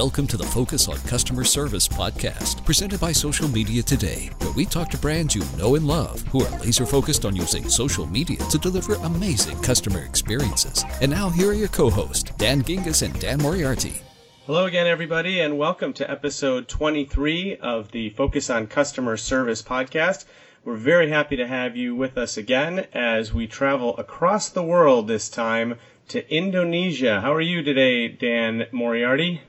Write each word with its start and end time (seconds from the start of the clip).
Welcome 0.00 0.26
to 0.28 0.38
the 0.38 0.44
Focus 0.44 0.88
on 0.88 0.96
Customer 1.00 1.44
Service 1.44 1.86
podcast, 1.86 2.64
presented 2.64 2.98
by 3.00 3.12
Social 3.12 3.46
Media 3.48 3.82
Today, 3.82 4.30
where 4.38 4.52
we 4.52 4.64
talk 4.64 4.88
to 4.92 4.96
brands 4.96 5.34
you 5.34 5.42
know 5.58 5.74
and 5.74 5.86
love 5.86 6.22
who 6.28 6.42
are 6.42 6.58
laser 6.60 6.86
focused 6.86 7.26
on 7.26 7.36
using 7.36 7.68
social 7.68 8.06
media 8.06 8.38
to 8.48 8.56
deliver 8.56 8.94
amazing 8.94 9.60
customer 9.60 10.02
experiences. 10.02 10.86
And 11.02 11.10
now, 11.10 11.28
here 11.28 11.50
are 11.50 11.52
your 11.52 11.68
co 11.68 11.90
hosts, 11.90 12.32
Dan 12.38 12.62
Gingiss 12.62 13.02
and 13.02 13.20
Dan 13.20 13.42
Moriarty. 13.42 14.00
Hello 14.46 14.64
again, 14.64 14.86
everybody, 14.86 15.40
and 15.40 15.58
welcome 15.58 15.92
to 15.92 16.10
episode 16.10 16.66
23 16.66 17.58
of 17.58 17.90
the 17.90 18.08
Focus 18.08 18.48
on 18.48 18.68
Customer 18.68 19.18
Service 19.18 19.60
podcast. 19.60 20.24
We're 20.64 20.76
very 20.76 21.10
happy 21.10 21.36
to 21.36 21.46
have 21.46 21.76
you 21.76 21.94
with 21.94 22.16
us 22.16 22.38
again 22.38 22.86
as 22.94 23.34
we 23.34 23.46
travel 23.46 23.98
across 23.98 24.48
the 24.48 24.62
world 24.62 25.08
this 25.08 25.28
time 25.28 25.76
to 26.08 26.26
Indonesia. 26.34 27.20
How 27.20 27.34
are 27.34 27.40
you 27.42 27.62
today, 27.62 28.08
Dan 28.08 28.64
Moriarty? 28.72 29.42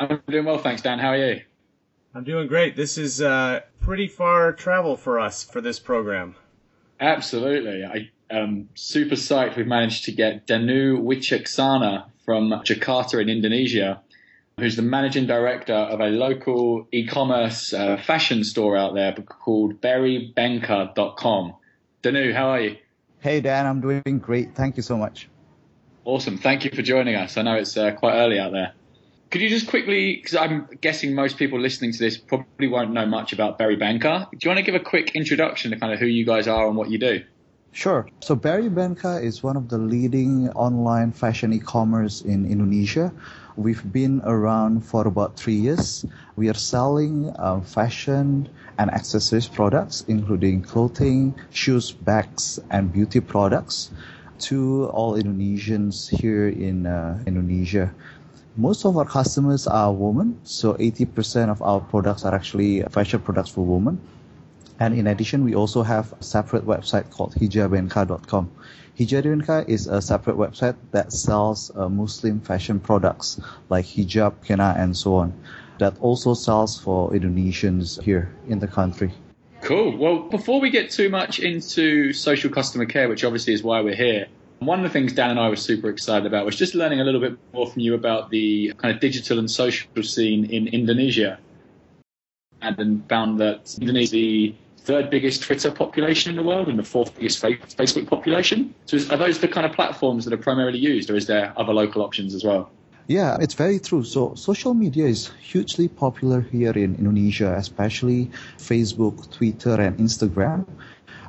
I'm 0.00 0.22
doing 0.28 0.46
well, 0.46 0.56
thanks, 0.56 0.80
Dan. 0.80 0.98
How 0.98 1.08
are 1.08 1.16
you? 1.16 1.42
I'm 2.14 2.24
doing 2.24 2.48
great. 2.48 2.74
This 2.74 2.96
is 2.96 3.20
uh, 3.20 3.60
pretty 3.80 4.08
far 4.08 4.52
travel 4.52 4.96
for 4.96 5.20
us 5.20 5.44
for 5.44 5.60
this 5.60 5.78
program. 5.78 6.36
Absolutely. 6.98 7.84
I 7.84 8.10
am 8.30 8.70
super 8.74 9.14
psyched 9.14 9.56
we've 9.56 9.66
managed 9.66 10.06
to 10.06 10.12
get 10.12 10.46
Danu 10.46 10.98
Wicaksana 11.02 12.06
from 12.24 12.50
Jakarta 12.64 13.20
in 13.20 13.28
Indonesia, 13.28 14.00
who's 14.58 14.74
the 14.74 14.82
managing 14.82 15.26
director 15.26 15.74
of 15.74 16.00
a 16.00 16.06
local 16.06 16.88
e-commerce 16.92 17.74
uh, 17.74 17.98
fashion 17.98 18.42
store 18.42 18.78
out 18.78 18.94
there 18.94 19.12
called 19.12 19.82
berrybenka.com. 19.82 21.54
Danu, 22.00 22.32
how 22.32 22.48
are 22.48 22.60
you? 22.60 22.76
Hey, 23.18 23.42
Dan. 23.42 23.66
I'm 23.66 23.82
doing 23.82 24.18
great. 24.18 24.54
Thank 24.54 24.78
you 24.78 24.82
so 24.82 24.96
much. 24.96 25.28
Awesome. 26.06 26.38
Thank 26.38 26.64
you 26.64 26.70
for 26.70 26.80
joining 26.80 27.16
us. 27.16 27.36
I 27.36 27.42
know 27.42 27.56
it's 27.56 27.76
uh, 27.76 27.92
quite 27.92 28.14
early 28.14 28.38
out 28.38 28.52
there. 28.52 28.72
Could 29.30 29.42
you 29.42 29.48
just 29.48 29.68
quickly, 29.68 30.16
because 30.16 30.34
I'm 30.34 30.66
guessing 30.80 31.14
most 31.14 31.38
people 31.38 31.60
listening 31.60 31.92
to 31.92 31.98
this 31.98 32.18
probably 32.18 32.66
won't 32.66 32.90
know 32.90 33.06
much 33.06 33.32
about 33.32 33.58
Berry 33.58 33.76
Benka. 33.76 34.28
Do 34.32 34.38
you 34.42 34.48
want 34.48 34.58
to 34.58 34.64
give 34.64 34.74
a 34.74 34.82
quick 34.82 35.14
introduction 35.14 35.70
to 35.70 35.78
kind 35.78 35.92
of 35.92 36.00
who 36.00 36.06
you 36.06 36.26
guys 36.26 36.48
are 36.48 36.66
and 36.66 36.76
what 36.76 36.90
you 36.90 36.98
do? 36.98 37.22
Sure. 37.70 38.08
So 38.18 38.34
Berry 38.34 38.68
Benka 38.68 39.22
is 39.22 39.40
one 39.40 39.56
of 39.56 39.68
the 39.68 39.78
leading 39.78 40.50
online 40.50 41.12
fashion 41.12 41.52
e-commerce 41.52 42.22
in 42.22 42.44
Indonesia. 42.44 43.12
We've 43.54 43.92
been 43.92 44.20
around 44.24 44.80
for 44.84 45.06
about 45.06 45.36
three 45.36 45.54
years. 45.54 46.04
We 46.34 46.48
are 46.48 46.54
selling 46.54 47.30
uh, 47.38 47.60
fashion 47.60 48.48
and 48.78 48.90
accessories 48.90 49.46
products, 49.46 50.04
including 50.08 50.62
clothing, 50.62 51.38
shoes, 51.50 51.92
bags, 51.92 52.58
and 52.70 52.92
beauty 52.92 53.20
products 53.20 53.92
to 54.40 54.86
all 54.86 55.14
Indonesians 55.14 56.08
here 56.08 56.48
in 56.48 56.86
uh, 56.86 57.22
Indonesia. 57.26 57.94
Most 58.56 58.84
of 58.84 58.96
our 58.96 59.04
customers 59.04 59.68
are 59.68 59.92
women, 59.92 60.38
so 60.42 60.74
80% 60.74 61.50
of 61.50 61.62
our 61.62 61.80
products 61.80 62.24
are 62.24 62.34
actually 62.34 62.82
fashion 62.90 63.20
products 63.20 63.50
for 63.50 63.64
women. 63.64 64.00
And 64.80 64.92
in 64.98 65.06
addition, 65.06 65.44
we 65.44 65.54
also 65.54 65.82
have 65.82 66.12
a 66.18 66.22
separate 66.22 66.66
website 66.66 67.10
called 67.10 67.34
hijabenka.com. 67.34 68.50
Hijabenka 68.98 69.68
is 69.68 69.86
a 69.86 70.02
separate 70.02 70.36
website 70.36 70.74
that 70.90 71.12
sells 71.12 71.70
uh, 71.76 71.88
Muslim 71.88 72.40
fashion 72.40 72.80
products 72.80 73.40
like 73.68 73.84
hijab, 73.84 74.44
henna, 74.44 74.74
and 74.76 74.96
so 74.96 75.14
on. 75.14 75.32
That 75.78 75.96
also 76.00 76.34
sells 76.34 76.78
for 76.78 77.10
Indonesians 77.12 78.02
here 78.02 78.34
in 78.48 78.58
the 78.58 78.66
country. 78.66 79.12
Cool. 79.62 79.96
Well, 79.96 80.28
before 80.28 80.60
we 80.60 80.70
get 80.70 80.90
too 80.90 81.08
much 81.08 81.38
into 81.38 82.12
social 82.12 82.50
customer 82.50 82.86
care, 82.86 83.08
which 83.08 83.22
obviously 83.22 83.52
is 83.52 83.62
why 83.62 83.80
we're 83.80 83.94
here, 83.94 84.26
one 84.60 84.78
of 84.78 84.84
the 84.84 84.90
things 84.90 85.12
Dan 85.12 85.30
and 85.30 85.40
I 85.40 85.48
were 85.48 85.56
super 85.56 85.88
excited 85.88 86.26
about 86.26 86.44
was 86.44 86.56
just 86.56 86.74
learning 86.74 87.00
a 87.00 87.04
little 87.04 87.20
bit 87.20 87.36
more 87.52 87.66
from 87.66 87.80
you 87.80 87.94
about 87.94 88.30
the 88.30 88.72
kind 88.76 88.94
of 88.94 89.00
digital 89.00 89.38
and 89.38 89.50
social 89.50 89.88
scene 90.02 90.44
in 90.44 90.68
Indonesia. 90.68 91.38
And 92.62 92.76
then 92.76 93.04
found 93.08 93.40
that 93.40 93.74
Indonesia 93.80 94.04
is 94.04 94.10
the 94.10 94.54
third 94.78 95.08
biggest 95.08 95.42
Twitter 95.42 95.70
population 95.70 96.30
in 96.30 96.36
the 96.36 96.42
world 96.42 96.68
and 96.68 96.78
the 96.78 96.84
fourth 96.84 97.14
biggest 97.14 97.42
Facebook 97.42 98.06
population. 98.06 98.74
So 98.84 98.98
are 99.10 99.16
those 99.16 99.38
the 99.38 99.48
kind 99.48 99.64
of 99.64 99.72
platforms 99.72 100.24
that 100.26 100.34
are 100.34 100.42
primarily 100.42 100.78
used, 100.78 101.10
or 101.10 101.16
is 101.16 101.26
there 101.26 101.54
other 101.56 101.72
local 101.72 102.02
options 102.02 102.34
as 102.34 102.44
well? 102.44 102.70
Yeah, 103.06 103.38
it's 103.40 103.54
very 103.54 103.80
true. 103.80 104.04
So 104.04 104.34
social 104.34 104.74
media 104.74 105.06
is 105.06 105.30
hugely 105.40 105.88
popular 105.88 106.42
here 106.42 106.72
in 106.72 106.94
Indonesia, 106.94 107.54
especially 107.56 108.30
Facebook, 108.58 109.30
Twitter, 109.32 109.80
and 109.80 109.96
Instagram. 109.98 110.66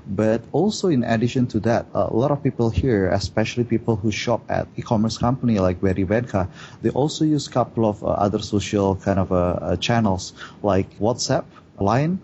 But 0.08 0.42
also 0.52 0.88
in 0.90 1.04
addition 1.04 1.48
to 1.48 1.60
that, 1.62 1.86
a 1.94 2.14
lot 2.14 2.32
of 2.32 2.42
people 2.44 2.70
here, 2.70 3.10
especially 3.10 3.64
people 3.64 3.96
who 3.96 4.12
shop 4.12 4.42
at 4.50 4.68
e-commerce 4.76 5.18
company 5.18 5.60
like 5.60 5.80
Berry 5.80 6.06
Benka, 6.06 6.50
they 6.82 6.90
also 6.90 7.24
use 7.24 7.48
a 7.48 7.52
couple 7.52 7.86
of 7.86 8.04
uh, 8.04 8.08
other 8.08 8.40
social 8.40 8.96
kind 8.96 9.20
of 9.20 9.32
uh, 9.32 9.36
uh, 9.36 9.76
channels 9.78 10.34
like 10.64 10.88
WhatsApp, 11.00 11.46
Line, 11.80 12.20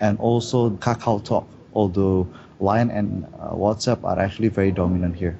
and 0.00 0.18
also 0.18 0.70
Kakao 0.70 1.22
Talk. 1.22 1.46
Although 1.74 2.26
Line 2.60 2.90
and 2.90 3.24
WhatsApp 3.34 4.04
are 4.04 4.18
actually 4.18 4.48
very 4.48 4.70
dominant 4.70 5.16
here. 5.16 5.36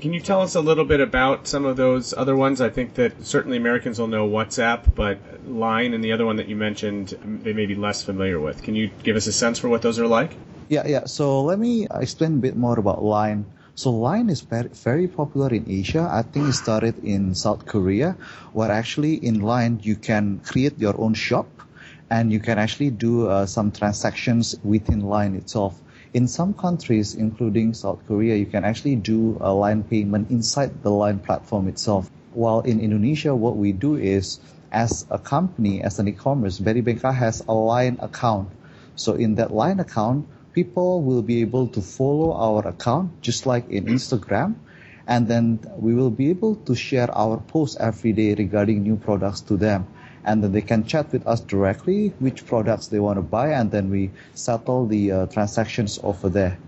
Can 0.00 0.14
you 0.14 0.20
tell 0.20 0.40
us 0.40 0.54
a 0.54 0.60
little 0.62 0.86
bit 0.86 1.00
about 1.00 1.46
some 1.46 1.66
of 1.66 1.76
those 1.76 2.14
other 2.14 2.34
ones? 2.34 2.62
I 2.62 2.70
think 2.70 2.94
that 2.94 3.26
certainly 3.26 3.58
Americans 3.58 3.98
will 3.98 4.06
know 4.06 4.26
WhatsApp, 4.26 4.94
but 4.94 5.18
Line 5.46 5.92
and 5.92 6.02
the 6.02 6.12
other 6.12 6.24
one 6.24 6.36
that 6.36 6.48
you 6.48 6.56
mentioned, 6.56 7.08
they 7.42 7.52
may 7.52 7.66
be 7.66 7.74
less 7.74 8.02
familiar 8.02 8.40
with. 8.40 8.62
Can 8.62 8.74
you 8.74 8.90
give 9.02 9.16
us 9.16 9.26
a 9.26 9.32
sense 9.32 9.58
for 9.58 9.68
what 9.68 9.82
those 9.82 9.98
are 9.98 10.06
like? 10.06 10.34
Yeah, 10.70 10.86
yeah. 10.86 11.04
So 11.04 11.42
let 11.42 11.58
me 11.58 11.86
explain 11.90 12.34
a 12.34 12.40
bit 12.40 12.56
more 12.56 12.78
about 12.78 13.04
Line. 13.04 13.44
So 13.74 13.90
Line 13.90 14.30
is 14.30 14.40
very, 14.40 15.08
popular 15.08 15.52
in 15.52 15.70
Asia. 15.70 16.08
I 16.10 16.22
think 16.22 16.48
it 16.48 16.54
started 16.54 17.04
in 17.04 17.34
South 17.34 17.66
Korea, 17.66 18.16
where 18.54 18.70
actually 18.70 19.14
in 19.14 19.40
Line 19.40 19.80
you 19.82 19.96
can 19.96 20.40
create 20.40 20.78
your 20.78 20.98
own 20.98 21.12
shop, 21.12 21.48
and 22.08 22.32
you 22.32 22.40
can 22.40 22.58
actually 22.58 22.90
do 22.90 23.28
uh, 23.28 23.44
some 23.44 23.70
transactions 23.70 24.56
within 24.64 25.00
Line 25.00 25.34
itself. 25.34 25.78
In 26.14 26.28
some 26.28 26.52
countries, 26.52 27.14
including 27.14 27.72
South 27.72 28.06
Korea, 28.06 28.36
you 28.36 28.44
can 28.44 28.64
actually 28.64 28.96
do 28.96 29.38
a 29.40 29.50
line 29.50 29.82
payment 29.82 30.30
inside 30.30 30.82
the 30.82 30.90
line 30.90 31.18
platform 31.18 31.68
itself. 31.68 32.10
While 32.34 32.60
in 32.60 32.80
Indonesia, 32.80 33.34
what 33.34 33.56
we 33.56 33.72
do 33.72 33.96
is, 33.96 34.38
as 34.70 35.06
a 35.08 35.18
company, 35.18 35.82
as 35.82 35.98
an 35.98 36.08
e-commerce, 36.08 36.58
Berry 36.58 36.84
has 37.00 37.42
a 37.48 37.54
line 37.54 37.96
account. 37.98 38.50
So 38.94 39.14
in 39.14 39.36
that 39.36 39.54
line 39.54 39.80
account, 39.80 40.28
people 40.52 41.00
will 41.00 41.22
be 41.22 41.40
able 41.40 41.68
to 41.68 41.80
follow 41.80 42.34
our 42.34 42.68
account 42.68 43.22
just 43.22 43.46
like 43.46 43.70
in 43.70 43.86
Instagram. 43.86 44.56
And 45.06 45.26
then 45.26 45.60
we 45.78 45.94
will 45.94 46.10
be 46.10 46.28
able 46.28 46.56
to 46.68 46.74
share 46.74 47.10
our 47.10 47.38
posts 47.38 47.78
every 47.80 48.12
day 48.12 48.34
regarding 48.34 48.82
new 48.82 48.96
products 48.96 49.40
to 49.48 49.56
them 49.56 49.86
and 50.24 50.42
then 50.42 50.52
they 50.52 50.60
can 50.60 50.84
chat 50.84 51.10
with 51.12 51.26
us 51.26 51.40
directly 51.40 52.12
which 52.18 52.46
products 52.46 52.88
they 52.88 53.00
want 53.00 53.16
to 53.16 53.22
buy 53.22 53.48
and 53.50 53.70
then 53.70 53.90
we 53.90 54.10
settle 54.34 54.86
the 54.86 55.12
uh, 55.12 55.26
transactions 55.26 55.98
over 56.02 56.28
there. 56.28 56.58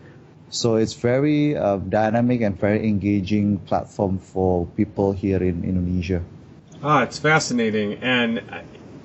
So 0.50 0.76
it's 0.76 0.94
very 0.94 1.56
uh, 1.56 1.76
dynamic 1.76 2.40
and 2.42 2.58
very 2.58 2.86
engaging 2.86 3.58
platform 3.58 4.18
for 4.18 4.66
people 4.76 5.12
here 5.12 5.42
in 5.42 5.64
indonesia. 5.64 6.22
Ah 6.82 7.02
it's 7.02 7.18
fascinating. 7.18 7.98
And 8.02 8.42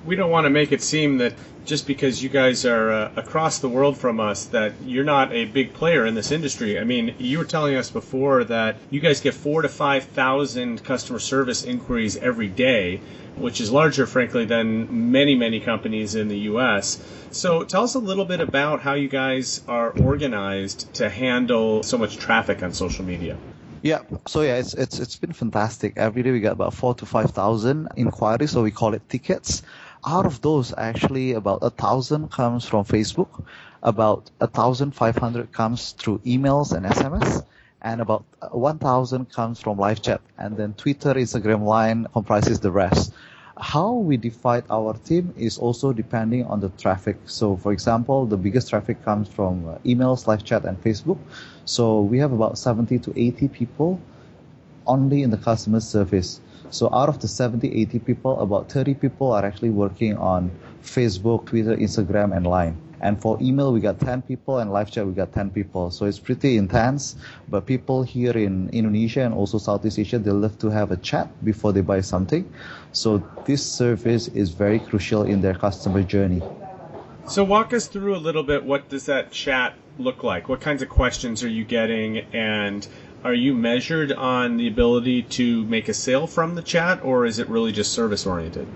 we 0.04 0.16
don't 0.16 0.30
want 0.30 0.44
to 0.44 0.50
make 0.50 0.72
it 0.72 0.82
seem 0.82 1.18
that 1.18 1.34
just 1.64 1.86
because 1.86 2.22
you 2.22 2.28
guys 2.28 2.64
are 2.64 2.90
uh, 2.90 3.12
across 3.16 3.58
the 3.58 3.68
world 3.68 3.96
from 3.96 4.18
us 4.18 4.46
that 4.46 4.72
you're 4.84 5.04
not 5.04 5.32
a 5.32 5.44
big 5.44 5.74
player 5.74 6.06
in 6.06 6.14
this 6.14 6.30
industry. 6.30 6.78
I 6.78 6.84
mean, 6.84 7.14
you 7.18 7.38
were 7.38 7.44
telling 7.44 7.76
us 7.76 7.90
before 7.90 8.44
that 8.44 8.76
you 8.88 9.00
guys 9.00 9.20
get 9.20 9.34
four 9.34 9.62
to 9.62 9.68
five 9.68 10.04
thousand 10.04 10.82
customer 10.84 11.18
service 11.18 11.62
inquiries 11.62 12.16
every 12.16 12.48
day, 12.48 13.00
which 13.36 13.60
is 13.60 13.70
larger, 13.70 14.06
frankly, 14.06 14.44
than 14.46 15.12
many 15.12 15.34
many 15.34 15.60
companies 15.60 16.14
in 16.14 16.28
the 16.28 16.38
U.S. 16.50 16.98
So, 17.30 17.62
tell 17.62 17.84
us 17.84 17.94
a 17.94 18.00
little 18.00 18.24
bit 18.24 18.40
about 18.40 18.80
how 18.80 18.94
you 18.94 19.08
guys 19.08 19.60
are 19.68 19.90
organized 19.90 20.92
to 20.94 21.10
handle 21.10 21.82
so 21.82 21.98
much 21.98 22.16
traffic 22.16 22.62
on 22.62 22.72
social 22.72 23.04
media. 23.04 23.36
Yeah, 23.82 24.00
so 24.26 24.42
yeah, 24.42 24.56
it's 24.56 24.74
it's 24.74 24.98
it's 24.98 25.16
been 25.16 25.32
fantastic. 25.32 25.94
Every 25.96 26.22
day 26.22 26.32
we 26.32 26.40
get 26.40 26.52
about 26.52 26.74
four 26.74 26.94
to 26.96 27.06
five 27.06 27.30
thousand 27.30 27.88
inquiries, 27.96 28.50
so 28.50 28.62
we 28.62 28.70
call 28.70 28.94
it 28.94 29.08
tickets 29.08 29.62
out 30.04 30.26
of 30.26 30.40
those, 30.40 30.72
actually, 30.76 31.32
about 31.32 31.60
a 31.62 31.70
thousand 31.70 32.30
comes 32.30 32.64
from 32.64 32.84
Facebook, 32.84 33.44
about 33.82 34.30
a 34.40 34.46
thousand 34.46 34.92
five 34.92 35.16
hundred 35.16 35.52
comes 35.52 35.92
through 35.92 36.18
emails 36.20 36.72
and 36.72 36.86
SMS, 36.86 37.44
and 37.82 38.00
about 38.00 38.24
one 38.50 38.78
thousand 38.78 39.30
comes 39.30 39.60
from 39.60 39.78
live 39.78 40.02
chat, 40.02 40.20
and 40.38 40.56
then 40.56 40.74
Twitter, 40.74 41.14
Instagram, 41.14 41.64
Line 41.64 42.06
comprises 42.12 42.60
the 42.60 42.70
rest. 42.70 43.12
How 43.58 43.92
we 43.92 44.16
divide 44.16 44.64
our 44.70 44.94
team 44.94 45.34
is 45.36 45.58
also 45.58 45.92
depending 45.92 46.46
on 46.46 46.60
the 46.60 46.70
traffic. 46.70 47.18
So, 47.26 47.56
for 47.56 47.72
example, 47.72 48.24
the 48.24 48.38
biggest 48.38 48.70
traffic 48.70 49.04
comes 49.04 49.28
from 49.28 49.68
uh, 49.68 49.74
emails, 49.84 50.26
live 50.26 50.44
chat, 50.44 50.64
and 50.64 50.82
Facebook. 50.82 51.18
So 51.66 52.00
we 52.00 52.18
have 52.20 52.32
about 52.32 52.56
70 52.56 52.98
to 53.00 53.12
80 53.14 53.48
people 53.48 54.00
only 54.86 55.22
in 55.22 55.30
the 55.30 55.36
customer 55.36 55.80
service. 55.80 56.40
So 56.70 56.88
out 56.92 57.08
of 57.08 57.18
the 57.18 57.28
70, 57.28 57.68
80 57.82 57.98
people, 57.98 58.40
about 58.40 58.70
30 58.70 58.94
people 58.94 59.32
are 59.32 59.44
actually 59.44 59.70
working 59.70 60.16
on 60.16 60.50
Facebook, 60.82 61.46
Twitter, 61.46 61.76
Instagram, 61.76 62.34
and 62.34 62.46
Line. 62.46 62.80
And 63.02 63.20
for 63.20 63.38
email, 63.40 63.72
we 63.72 63.80
got 63.80 63.98
10 63.98 64.22
people, 64.22 64.58
and 64.58 64.72
live 64.72 64.90
chat, 64.90 65.06
we 65.06 65.12
got 65.12 65.32
10 65.32 65.50
people. 65.50 65.90
So 65.90 66.04
it's 66.04 66.18
pretty 66.18 66.56
intense. 66.56 67.16
But 67.48 67.66
people 67.66 68.02
here 68.02 68.36
in 68.36 68.68
Indonesia 68.70 69.22
and 69.22 69.34
also 69.34 69.58
Southeast 69.58 69.98
Asia, 69.98 70.18
they 70.18 70.30
love 70.30 70.58
to 70.58 70.68
have 70.68 70.90
a 70.90 70.96
chat 70.98 71.28
before 71.44 71.72
they 71.72 71.80
buy 71.80 72.02
something. 72.02 72.52
So 72.92 73.22
this 73.46 73.64
service 73.64 74.28
is 74.28 74.50
very 74.50 74.78
crucial 74.78 75.22
in 75.22 75.40
their 75.40 75.54
customer 75.54 76.02
journey. 76.02 76.42
So 77.26 77.42
walk 77.44 77.72
us 77.72 77.86
through 77.86 78.16
a 78.16 78.18
little 78.18 78.42
bit. 78.42 78.64
What 78.64 78.88
does 78.88 79.06
that 79.06 79.30
chat 79.30 79.74
look 79.98 80.22
like? 80.22 80.48
What 80.48 80.60
kinds 80.60 80.82
of 80.82 80.88
questions 80.88 81.42
are 81.42 81.48
you 81.48 81.64
getting, 81.64 82.18
and 82.34 82.86
are 83.22 83.34
you 83.34 83.54
measured 83.54 84.12
on 84.12 84.56
the 84.56 84.68
ability 84.68 85.22
to 85.22 85.64
make 85.64 85.88
a 85.88 85.94
sale 85.94 86.26
from 86.26 86.54
the 86.54 86.62
chat, 86.62 87.04
or 87.04 87.26
is 87.26 87.38
it 87.38 87.48
really 87.48 87.72
just 87.72 87.92
service 87.92 88.26
oriented? 88.26 88.66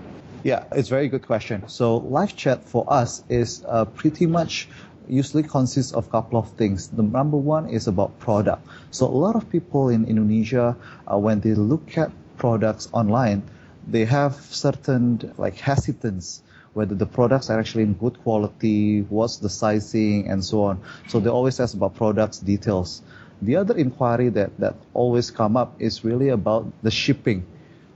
Yeah, 0.43 0.65
it's 0.71 0.89
a 0.89 0.91
very 0.91 1.07
good 1.07 1.25
question. 1.25 1.67
So 1.67 1.97
live 1.97 2.35
chat 2.35 2.63
for 2.63 2.85
us 2.87 3.23
is 3.29 3.63
uh, 3.67 3.85
pretty 3.85 4.27
much 4.27 4.69
usually 5.07 5.43
consists 5.43 5.93
of 5.93 6.07
a 6.07 6.09
couple 6.09 6.37
of 6.37 6.51
things. 6.51 6.87
The 6.89 7.03
number 7.03 7.37
one 7.37 7.69
is 7.69 7.87
about 7.87 8.19
product. 8.19 8.67
So 8.91 9.07
a 9.07 9.17
lot 9.25 9.35
of 9.35 9.49
people 9.49 9.89
in 9.89 10.05
Indonesia, 10.05 10.77
uh, 11.11 11.17
when 11.17 11.39
they 11.39 11.53
look 11.55 11.97
at 11.97 12.11
products 12.37 12.87
online, 12.91 13.43
they 13.87 14.05
have 14.05 14.35
certain 14.35 15.33
like 15.37 15.57
hesitance 15.57 16.43
whether 16.75 16.93
the 16.93 17.05
products 17.05 17.49
are 17.49 17.57
actually 17.57 17.83
in 17.83 17.93
good 17.93 18.21
quality, 18.21 18.99
what's 19.07 19.37
the 19.37 19.49
sizing, 19.49 20.27
and 20.27 20.43
so 20.43 20.63
on. 20.63 20.81
So 21.07 21.21
they 21.21 21.29
always 21.29 21.57
ask 21.61 21.73
about 21.73 21.95
products 21.95 22.39
details. 22.39 23.01
The 23.41 23.57
other 23.57 23.75
inquiry 23.77 24.29
that, 24.29 24.57
that 24.59 24.75
always 24.93 25.31
come 25.31 25.57
up 25.57 25.75
is 25.79 26.03
really 26.03 26.29
about 26.29 26.71
the 26.81 26.91
shipping. 26.91 27.45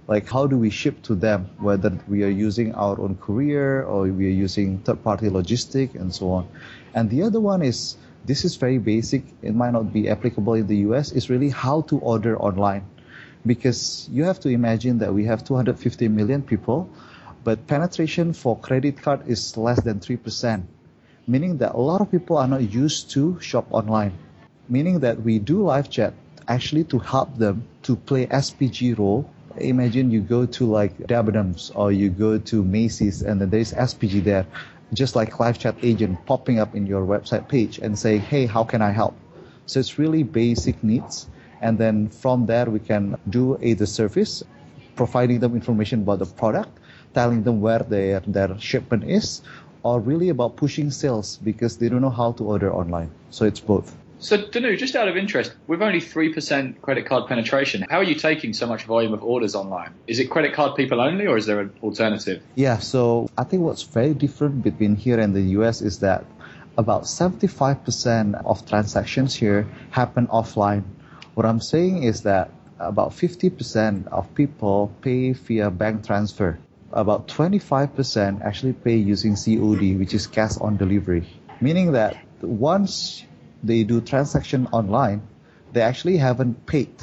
Like 0.08 0.28
how 0.28 0.48
do 0.48 0.58
we 0.58 0.70
ship 0.70 1.02
to 1.04 1.16
them, 1.16 1.50
whether 1.60 1.98
we 2.08 2.24
are 2.24 2.30
using 2.30 2.74
our 2.74 3.00
own 3.00 3.16
courier 3.16 3.84
or 3.84 4.04
we 4.04 4.26
are 4.28 4.38
using 4.46 4.80
third-party 4.80 5.30
logistic 5.30 5.96
and 5.96 6.14
so 6.14 6.32
on. 6.32 6.48
And 6.94 7.10
the 7.10 7.24
other 7.24 7.40
one 7.40 7.62
is, 7.62 7.96
this 8.26 8.44
is 8.44 8.56
very 8.56 8.80
basic, 8.80 9.24
it 9.42 9.56
might 9.56 9.72
not 9.72 9.94
be 9.94 10.10
applicable 10.10 10.56
in 10.56 10.68
the 10.68 10.78
US, 10.90 11.12
is 11.12 11.30
really 11.30 11.50
how 11.50 11.82
to 11.82 12.00
order 12.00 12.38
online. 12.38 12.86
Because 13.46 14.10
you 14.12 14.24
have 14.24 14.40
to 14.42 14.50
imagine 14.50 14.98
that 15.00 15.14
we 15.14 15.26
have 15.26 15.44
250 15.44 16.08
million 16.10 16.42
people 16.42 16.90
but 17.44 17.68
penetration 17.68 18.34
for 18.34 18.58
credit 18.58 19.02
card 19.02 19.28
is 19.28 19.56
less 19.56 19.82
than 19.82 20.00
3%, 20.00 20.64
meaning 21.26 21.58
that 21.58 21.74
a 21.74 21.78
lot 21.80 22.02
of 22.02 22.12
people 22.12 22.38
are 22.38 22.48
not 22.48 22.62
used 22.62 23.12
to 23.12 23.40
shop 23.40 23.68
online. 23.72 24.14
Meaning 24.70 25.00
that 25.00 25.22
we 25.22 25.40
do 25.40 25.64
live 25.64 25.90
chat 25.90 26.14
actually 26.48 26.84
to 26.86 27.00
help 27.00 27.38
them 27.38 27.64
to 27.84 27.96
play 27.96 28.28
SPG 28.28 28.98
role. 28.98 29.30
Imagine 29.58 30.12
you 30.12 30.22
go 30.22 30.46
to 30.46 30.66
like 30.66 30.98
Debenhams 30.98 31.72
or 31.76 31.92
you 31.92 32.10
go 32.10 32.38
to 32.38 32.64
Macy's 32.64 33.22
and 33.22 33.42
then 33.42 33.50
there's 33.50 33.74
SPG 33.74 34.24
there, 34.24 34.46
just 34.94 35.16
like 35.16 35.40
live 35.40 35.60
chat 35.60 35.76
agent 35.82 36.24
popping 36.26 36.60
up 36.60 36.76
in 36.76 36.86
your 36.86 37.06
website 37.06 37.48
page 37.50 37.80
and 37.80 37.98
saying, 37.98 38.22
hey, 38.22 38.46
how 38.46 38.64
can 38.64 38.82
I 38.82 38.92
help? 38.92 39.16
So 39.66 39.80
it's 39.80 40.00
really 40.00 40.24
basic 40.24 40.84
needs. 40.84 41.28
And 41.62 41.78
then 41.78 42.10
from 42.10 42.46
there, 42.46 42.66
we 42.66 42.80
can 42.80 43.18
do 43.30 43.60
either 43.62 43.86
service, 43.86 44.44
providing 44.96 45.40
them 45.40 45.56
information 45.56 46.04
about 46.04 46.20
the 46.20 46.26
product 46.26 46.80
telling 47.14 47.44
them 47.44 47.62
where 47.62 47.80
their, 47.80 48.20
their 48.22 48.58
shipment 48.60 49.04
is, 49.04 49.42
or 49.84 50.00
really 50.00 50.30
about 50.30 50.56
pushing 50.56 50.92
sales 50.92 51.38
because 51.44 51.78
they 51.78 51.90
don't 51.90 52.02
know 52.02 52.10
how 52.10 52.32
to 52.34 52.44
order 52.44 52.74
online. 52.74 53.12
So 53.30 53.46
it's 53.46 53.60
both. 53.60 53.96
So, 54.22 54.36
Danu, 54.36 54.76
just 54.76 54.98
out 54.98 55.08
of 55.08 55.16
interest, 55.16 55.54
with 55.68 55.82
only 55.82 56.02
3% 56.02 56.82
credit 56.82 57.06
card 57.06 57.28
penetration, 57.28 57.86
how 57.90 58.00
are 58.00 58.04
you 58.04 58.16
taking 58.16 58.54
so 58.54 58.68
much 58.68 58.84
volume 58.84 59.14
of 59.14 59.24
orders 59.24 59.56
online? 59.56 59.94
Is 60.08 60.20
it 60.20 60.30
credit 60.30 60.54
card 60.54 60.76
people 60.76 61.00
only, 61.00 61.26
or 61.26 61.38
is 61.38 61.46
there 61.46 61.62
an 61.62 61.72
alternative? 61.82 62.44
Yeah, 62.56 62.80
so 62.80 63.30
I 63.38 63.46
think 63.46 63.64
what's 63.64 63.84
very 63.84 64.14
different 64.14 64.62
between 64.62 64.96
here 64.98 65.20
and 65.22 65.34
the 65.34 65.56
US 65.60 65.82
is 65.82 66.00
that 66.00 66.26
about 66.78 67.04
75% 67.04 68.46
of 68.46 68.66
transactions 68.68 69.36
here 69.36 69.66
happen 69.92 70.28
offline. 70.28 70.84
What 71.36 71.46
I'm 71.46 71.62
saying 71.62 72.04
is 72.04 72.24
that 72.24 72.52
about 72.78 73.12
50% 73.12 74.08
of 74.08 74.36
people 74.36 74.92
pay 75.02 75.32
via 75.32 75.72
bank 75.72 76.06
transfer 76.06 76.60
about 76.92 77.28
25% 77.28 78.42
actually 78.42 78.74
pay 78.74 78.96
using 78.96 79.36
COD, 79.36 79.98
which 79.98 80.14
is 80.14 80.28
cash 80.28 80.58
on 80.60 80.78
delivery. 80.78 81.28
Meaning 81.62 81.92
that 81.92 82.18
once 82.42 83.24
they 83.64 83.84
do 83.84 84.02
transaction 84.02 84.68
online, 84.72 85.22
they 85.74 85.82
actually 85.82 86.18
haven't 86.18 86.66
paid. 86.66 86.94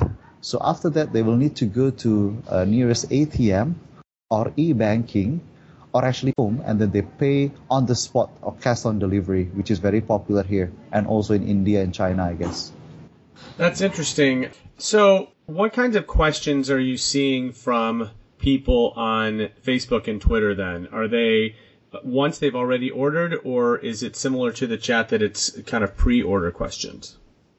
So 0.41 0.58
after 0.62 0.91
that, 0.91 1.12
they 1.12 1.23
will 1.23 1.37
need 1.37 1.56
to 1.56 1.67
go 1.67 1.91
to 1.91 2.43
uh, 2.49 2.64
nearest 2.64 3.11
ATM 3.11 3.75
or 4.31 4.53
e-banking 4.56 5.41
or 5.93 6.05
actually 6.05 6.35
home 6.37 6.62
and 6.67 6.81
then 6.81 6.91
they 6.91 7.03
pay 7.03 7.50
on 7.70 7.87
the 7.87 7.94
spot 7.94 8.31
or 8.43 8.55
cash 8.61 8.85
on 8.85 8.99
delivery, 8.99 9.44
which 9.55 9.70
is 9.70 9.79
very 9.79 10.00
popular 10.00 10.43
here 10.43 10.73
and 10.93 11.06
also 11.06 11.35
in 11.35 11.49
India 11.49 11.82
and 11.82 11.94
China, 11.94 12.25
I 12.25 12.35
guess. 12.35 12.73
That's 13.56 13.81
interesting. 13.81 14.50
So 14.79 15.31
what 15.47 15.73
kinds 15.73 15.97
of 15.97 16.06
questions 16.06 16.70
are 16.70 16.81
you 16.81 16.97
seeing 16.97 17.52
from 17.52 18.11
people 18.38 18.93
on 18.97 19.49
Facebook 19.64 20.09
and 20.09 20.20
Twitter 20.20 20.55
then? 20.55 20.88
Are 20.93 21.09
they 21.09 21.56
once 22.05 22.39
they've 22.39 22.55
already 22.55 22.91
ordered, 22.91 23.39
or 23.45 23.79
is 23.79 24.03
it 24.03 24.17
similar 24.17 24.53
to 24.53 24.67
the 24.67 24.77
chat 24.77 25.09
that 25.11 25.23
it's 25.23 25.51
kind 25.63 25.85
of 25.85 25.97
pre 25.97 26.23
order 26.23 26.51
questions? 26.51 27.17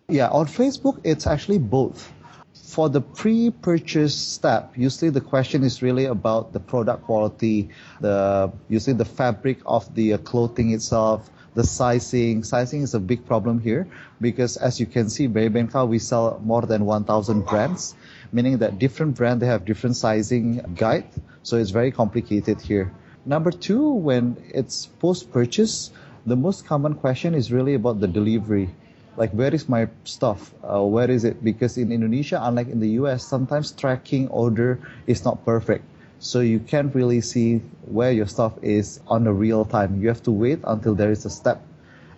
Yeah, 0.09 0.27
on 0.29 0.47
Facebook, 0.47 1.01
it's 1.03 1.27
actually 1.27 1.57
both. 1.57 2.11
For 2.53 2.89
the 2.89 3.01
pre 3.01 3.51
purchase 3.51 4.15
step, 4.15 4.73
usually 4.75 5.11
the 5.11 5.21
question 5.21 5.63
is 5.63 5.81
really 5.81 6.05
about 6.05 6.53
the 6.53 6.59
product 6.59 7.03
quality, 7.03 7.69
the 8.01 8.51
usually 8.69 8.95
the 8.95 9.05
fabric 9.05 9.59
of 9.65 9.93
the 9.95 10.17
clothing 10.17 10.71
itself, 10.71 11.29
the 11.57 11.63
sizing. 11.63 12.43
Sizing 12.43 12.83
is 12.83 12.93
a 12.93 12.99
big 12.99 13.25
problem 13.25 13.59
here 13.59 13.87
because 14.21 14.57
as 14.57 14.79
you 14.79 14.85
can 14.85 15.09
see, 15.09 15.27
Berrybenka, 15.27 15.87
we 15.87 15.99
sell 15.99 16.39
more 16.43 16.61
than 16.61 16.85
1,000 16.85 17.45
brands, 17.45 17.95
meaning 18.31 18.59
that 18.59 18.77
different 18.79 19.15
brand, 19.15 19.41
they 19.41 19.47
have 19.47 19.65
different 19.65 19.95
sizing 19.95 20.61
guide. 20.75 21.07
So 21.43 21.57
it's 21.57 21.71
very 21.71 21.91
complicated 21.91 22.61
here. 22.61 22.93
Number 23.27 23.51
two, 23.51 23.91
when 23.91 24.37
it's 24.55 24.85
post-purchase, 24.85 25.91
the 26.25 26.37
most 26.37 26.65
common 26.65 26.95
question 26.95 27.35
is 27.35 27.51
really 27.51 27.73
about 27.73 27.99
the 27.99 28.07
delivery. 28.07 28.69
Like, 29.17 29.31
where 29.31 29.53
is 29.53 29.67
my 29.67 29.89
stuff? 30.05 30.53
Uh, 30.63 30.83
where 30.83 31.11
is 31.11 31.25
it? 31.25 31.43
Because 31.43 31.77
in 31.77 31.91
Indonesia, 31.91 32.39
unlike 32.41 32.69
in 32.69 32.79
the 32.79 32.95
US, 33.03 33.27
sometimes 33.27 33.73
tracking 33.73 34.29
order 34.29 34.79
is 35.07 35.25
not 35.25 35.43
perfect. 35.43 35.83
So 36.19 36.39
you 36.39 36.59
can't 36.59 36.95
really 36.95 37.19
see 37.19 37.57
where 37.83 38.13
your 38.13 38.27
stuff 38.27 38.53
is 38.61 39.01
on 39.07 39.25
the 39.25 39.33
real 39.33 39.65
time. 39.65 39.99
You 39.99 40.07
have 40.07 40.23
to 40.23 40.31
wait 40.31 40.59
until 40.63 40.95
there 40.95 41.11
is 41.11 41.25
a 41.25 41.29
step 41.29 41.59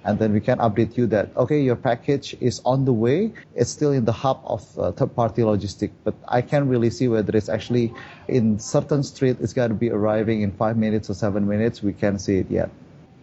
and 0.04 0.18
then 0.20 0.34
we 0.34 0.40
can 0.40 0.58
update 0.60 0.98
you 0.98 1.08
that 1.08 1.36
okay 1.36 1.62
your 1.62 1.76
package 1.76 2.36
is 2.40 2.62
on 2.66 2.86
the 2.86 2.94
way. 2.94 3.34
It's 3.56 3.70
still 3.70 3.92
in 3.92 4.06
the 4.06 4.12
hub 4.12 4.42
of 4.46 4.80
uh, 4.80 4.92
third 4.92 5.16
party 5.16 5.42
logistic 5.42 5.92
but 6.04 6.16
i 6.28 6.42
can't 6.42 6.66
really 6.66 6.90
see 6.90 7.08
whether 7.08 7.36
it's 7.36 7.50
actually 7.50 7.94
in 8.28 8.60
certain 8.60 9.04
street 9.04 9.38
it's 9.40 9.54
got 9.54 9.68
to 9.68 9.74
be 9.74 9.90
arriving 9.90 10.42
in 10.42 10.52
five 10.52 10.78
minutes 10.78 11.10
or 11.10 11.14
seven 11.14 11.48
minutes. 11.48 11.84
We 11.84 11.94
can't 11.94 12.22
see 12.22 12.38
it 12.38 12.50
yet. 12.50 12.70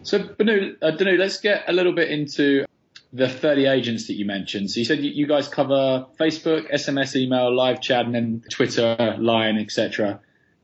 So 0.03 0.19
Banu, 0.19 0.75
uh, 0.81 0.91
Danu, 0.91 1.17
let's 1.17 1.39
get 1.39 1.63
a 1.67 1.73
little 1.73 1.93
bit 1.93 2.09
into 2.09 2.65
the 3.13 3.27
30 3.27 3.65
agents 3.65 4.07
that 4.07 4.13
you 4.13 4.25
mentioned. 4.25 4.69
So 4.69 4.79
you 4.79 4.85
said 4.85 4.99
you 4.99 5.27
guys 5.27 5.47
cover 5.47 6.05
facebook 6.19 6.71
sms 6.71 7.15
email 7.15 7.55
live 7.55 7.81
chat 7.81 8.05
and 8.05 8.13
then 8.13 8.43
twitter 8.49 9.15
line 9.17 9.57
etc 9.57 10.19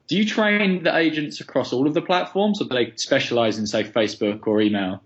do 0.07 0.17
you 0.17 0.25
train 0.25 0.83
the 0.83 0.95
agents 0.95 1.39
across 1.39 1.71
all 1.71 1.87
of 1.87 1.93
the 1.93 2.01
platforms 2.01 2.61
or 2.61 2.65
do 2.65 2.75
they 2.75 2.93
specialize 2.97 3.57
in, 3.57 3.65
say, 3.65 3.83
Facebook 3.83 4.45
or 4.47 4.61
email? 4.61 5.01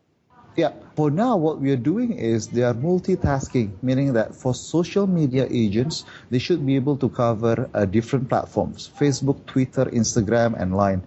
Yeah, 0.57 0.71
for 0.95 1.11
now, 1.11 1.37
what 1.37 1.59
we 1.59 1.69
are 1.69 1.77
doing 1.77 2.13
is 2.13 2.47
they 2.47 2.63
are 2.63 2.73
multitasking, 2.73 3.77
meaning 3.83 4.13
that 4.13 4.33
for 4.33 4.55
social 4.55 5.05
media 5.05 5.47
agents, 5.51 6.03
they 6.31 6.39
should 6.39 6.65
be 6.65 6.75
able 6.75 6.97
to 6.97 7.09
cover 7.09 7.69
uh, 7.75 7.85
different 7.85 8.27
platforms 8.27 8.89
Facebook, 8.97 9.45
Twitter, 9.45 9.85
Instagram, 9.85 10.59
and 10.59 10.75
Line. 10.75 11.03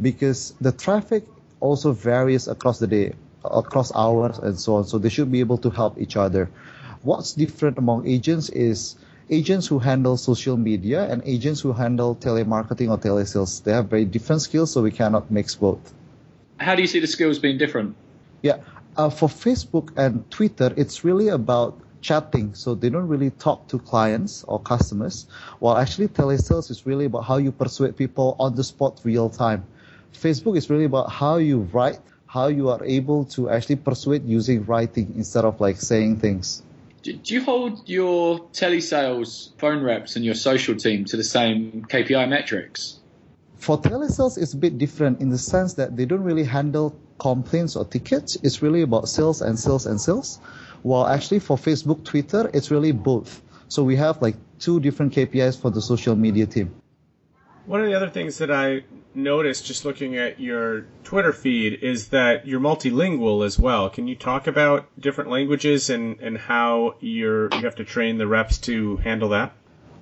Because 0.00 0.54
the 0.60 0.70
traffic 0.70 1.26
also 1.58 1.90
varies 1.90 2.46
across 2.46 2.78
the 2.78 2.86
day, 2.86 3.14
across 3.44 3.92
hours, 3.92 4.38
and 4.38 4.56
so 4.56 4.76
on. 4.76 4.84
So 4.84 4.98
they 4.98 5.08
should 5.08 5.32
be 5.32 5.40
able 5.40 5.58
to 5.58 5.70
help 5.70 5.98
each 5.98 6.16
other. 6.16 6.48
What's 7.02 7.32
different 7.32 7.78
among 7.78 8.06
agents 8.06 8.50
is 8.50 8.94
agents 9.28 9.66
who 9.66 9.80
handle 9.80 10.16
social 10.16 10.56
media 10.56 11.10
and 11.10 11.22
agents 11.26 11.60
who 11.60 11.72
handle 11.72 12.14
telemarketing 12.14 12.88
or 12.88 12.98
telesales. 12.98 13.64
They 13.64 13.72
have 13.72 13.90
very 13.90 14.04
different 14.04 14.42
skills, 14.42 14.70
so 14.70 14.80
we 14.80 14.92
cannot 14.92 15.28
mix 15.28 15.56
both. 15.56 15.92
How 16.58 16.76
do 16.76 16.82
you 16.82 16.86
see 16.86 17.00
the 17.00 17.08
skills 17.08 17.40
being 17.40 17.58
different? 17.58 17.96
Yeah, 18.42 18.58
uh, 18.96 19.10
for 19.10 19.28
Facebook 19.28 19.92
and 19.96 20.30
Twitter, 20.30 20.72
it's 20.76 21.04
really 21.04 21.28
about 21.28 21.80
chatting, 22.00 22.54
so 22.54 22.74
they 22.74 22.90
don't 22.90 23.08
really 23.08 23.30
talk 23.30 23.68
to 23.68 23.78
clients 23.78 24.44
or 24.44 24.60
customers. 24.60 25.26
While 25.60 25.78
actually 25.78 26.08
telesales 26.08 26.70
is 26.70 26.84
really 26.84 27.06
about 27.06 27.24
how 27.24 27.38
you 27.38 27.52
persuade 27.52 27.96
people 27.96 28.36
on 28.38 28.56
the 28.56 28.64
spot, 28.64 29.00
real 29.04 29.30
time. 29.30 29.64
Facebook 30.12 30.56
is 30.56 30.68
really 30.68 30.84
about 30.84 31.10
how 31.10 31.36
you 31.36 31.60
write, 31.60 32.00
how 32.26 32.48
you 32.48 32.68
are 32.68 32.84
able 32.84 33.24
to 33.26 33.48
actually 33.48 33.76
persuade 33.76 34.26
using 34.26 34.64
writing 34.64 35.14
instead 35.16 35.44
of 35.44 35.60
like 35.60 35.76
saying 35.76 36.18
things. 36.18 36.62
Do, 37.02 37.18
you 37.24 37.42
hold 37.42 37.88
your 37.88 38.40
telesales 38.52 39.50
phone 39.58 39.82
reps 39.82 40.14
and 40.16 40.24
your 40.24 40.34
social 40.34 40.76
team 40.76 41.04
to 41.06 41.16
the 41.16 41.24
same 41.24 41.84
KPI 41.88 42.28
metrics? 42.28 43.00
For 43.56 43.80
telesales, 43.80 44.40
it's 44.40 44.52
a 44.52 44.56
bit 44.56 44.78
different 44.78 45.20
in 45.20 45.30
the 45.30 45.38
sense 45.38 45.74
that 45.74 45.96
they 45.96 46.04
don't 46.04 46.22
really 46.22 46.44
handle 46.44 46.96
complaints 47.22 47.76
or 47.76 47.84
tickets. 47.84 48.36
It's 48.42 48.62
really 48.62 48.82
about 48.82 49.08
sales 49.08 49.42
and 49.42 49.56
sales 49.56 49.86
and 49.86 50.00
sales. 50.00 50.40
While 50.82 51.06
actually 51.06 51.38
for 51.38 51.56
Facebook, 51.56 52.04
Twitter, 52.04 52.50
it's 52.52 52.72
really 52.72 52.90
both. 52.90 53.40
So 53.68 53.84
we 53.84 53.94
have 53.96 54.20
like 54.20 54.34
two 54.58 54.80
different 54.80 55.12
KPIs 55.12 55.56
for 55.60 55.70
the 55.70 55.80
social 55.80 56.16
media 56.16 56.46
team. 56.46 56.74
One 57.64 57.80
of 57.80 57.86
the 57.86 57.94
other 57.94 58.10
things 58.10 58.38
that 58.38 58.50
I 58.50 58.82
noticed 59.14 59.64
just 59.66 59.84
looking 59.84 60.16
at 60.16 60.40
your 60.40 60.86
Twitter 61.04 61.32
feed 61.32 61.78
is 61.80 62.08
that 62.08 62.48
you're 62.48 62.60
multilingual 62.60 63.46
as 63.46 63.56
well. 63.56 63.88
Can 63.88 64.08
you 64.08 64.16
talk 64.16 64.48
about 64.48 64.88
different 64.98 65.30
languages 65.30 65.90
and, 65.90 66.18
and 66.20 66.36
how 66.36 66.96
you're 66.98 67.54
you 67.54 67.62
have 67.62 67.76
to 67.76 67.84
train 67.84 68.18
the 68.18 68.26
reps 68.26 68.58
to 68.66 68.96
handle 68.96 69.28
that? 69.28 69.52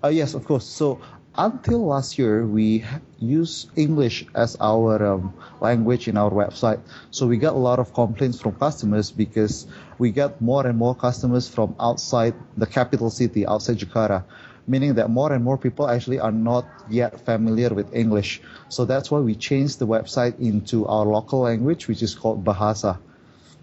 Uh, 0.02 0.08
yes, 0.08 0.32
of 0.32 0.46
course. 0.46 0.64
So 0.64 1.00
until 1.36 1.86
last 1.86 2.18
year, 2.18 2.46
we 2.46 2.84
used 3.18 3.70
English 3.76 4.26
as 4.34 4.56
our 4.60 5.04
um, 5.04 5.34
language 5.60 6.08
in 6.08 6.16
our 6.16 6.30
website. 6.30 6.80
So 7.10 7.26
we 7.26 7.38
got 7.38 7.54
a 7.54 7.58
lot 7.58 7.78
of 7.78 7.94
complaints 7.94 8.40
from 8.40 8.54
customers 8.56 9.10
because 9.10 9.66
we 9.98 10.10
got 10.10 10.40
more 10.40 10.66
and 10.66 10.76
more 10.76 10.94
customers 10.94 11.48
from 11.48 11.74
outside 11.80 12.34
the 12.56 12.66
capital 12.66 13.10
city, 13.10 13.46
outside 13.46 13.78
Jakarta 13.78 14.24
meaning 14.70 14.94
that 14.94 15.10
more 15.10 15.32
and 15.32 15.42
more 15.42 15.58
people 15.58 15.88
actually 15.88 16.20
are 16.20 16.30
not 16.30 16.64
yet 16.88 17.18
familiar 17.24 17.70
with 17.70 17.92
English. 17.92 18.40
So 18.68 18.84
that's 18.84 19.10
why 19.10 19.18
we 19.18 19.34
changed 19.34 19.80
the 19.80 19.86
website 19.86 20.38
into 20.38 20.86
our 20.86 21.04
local 21.04 21.40
language, 21.40 21.88
which 21.88 22.02
is 22.02 22.14
called 22.14 22.44
Bahasa. 22.44 22.98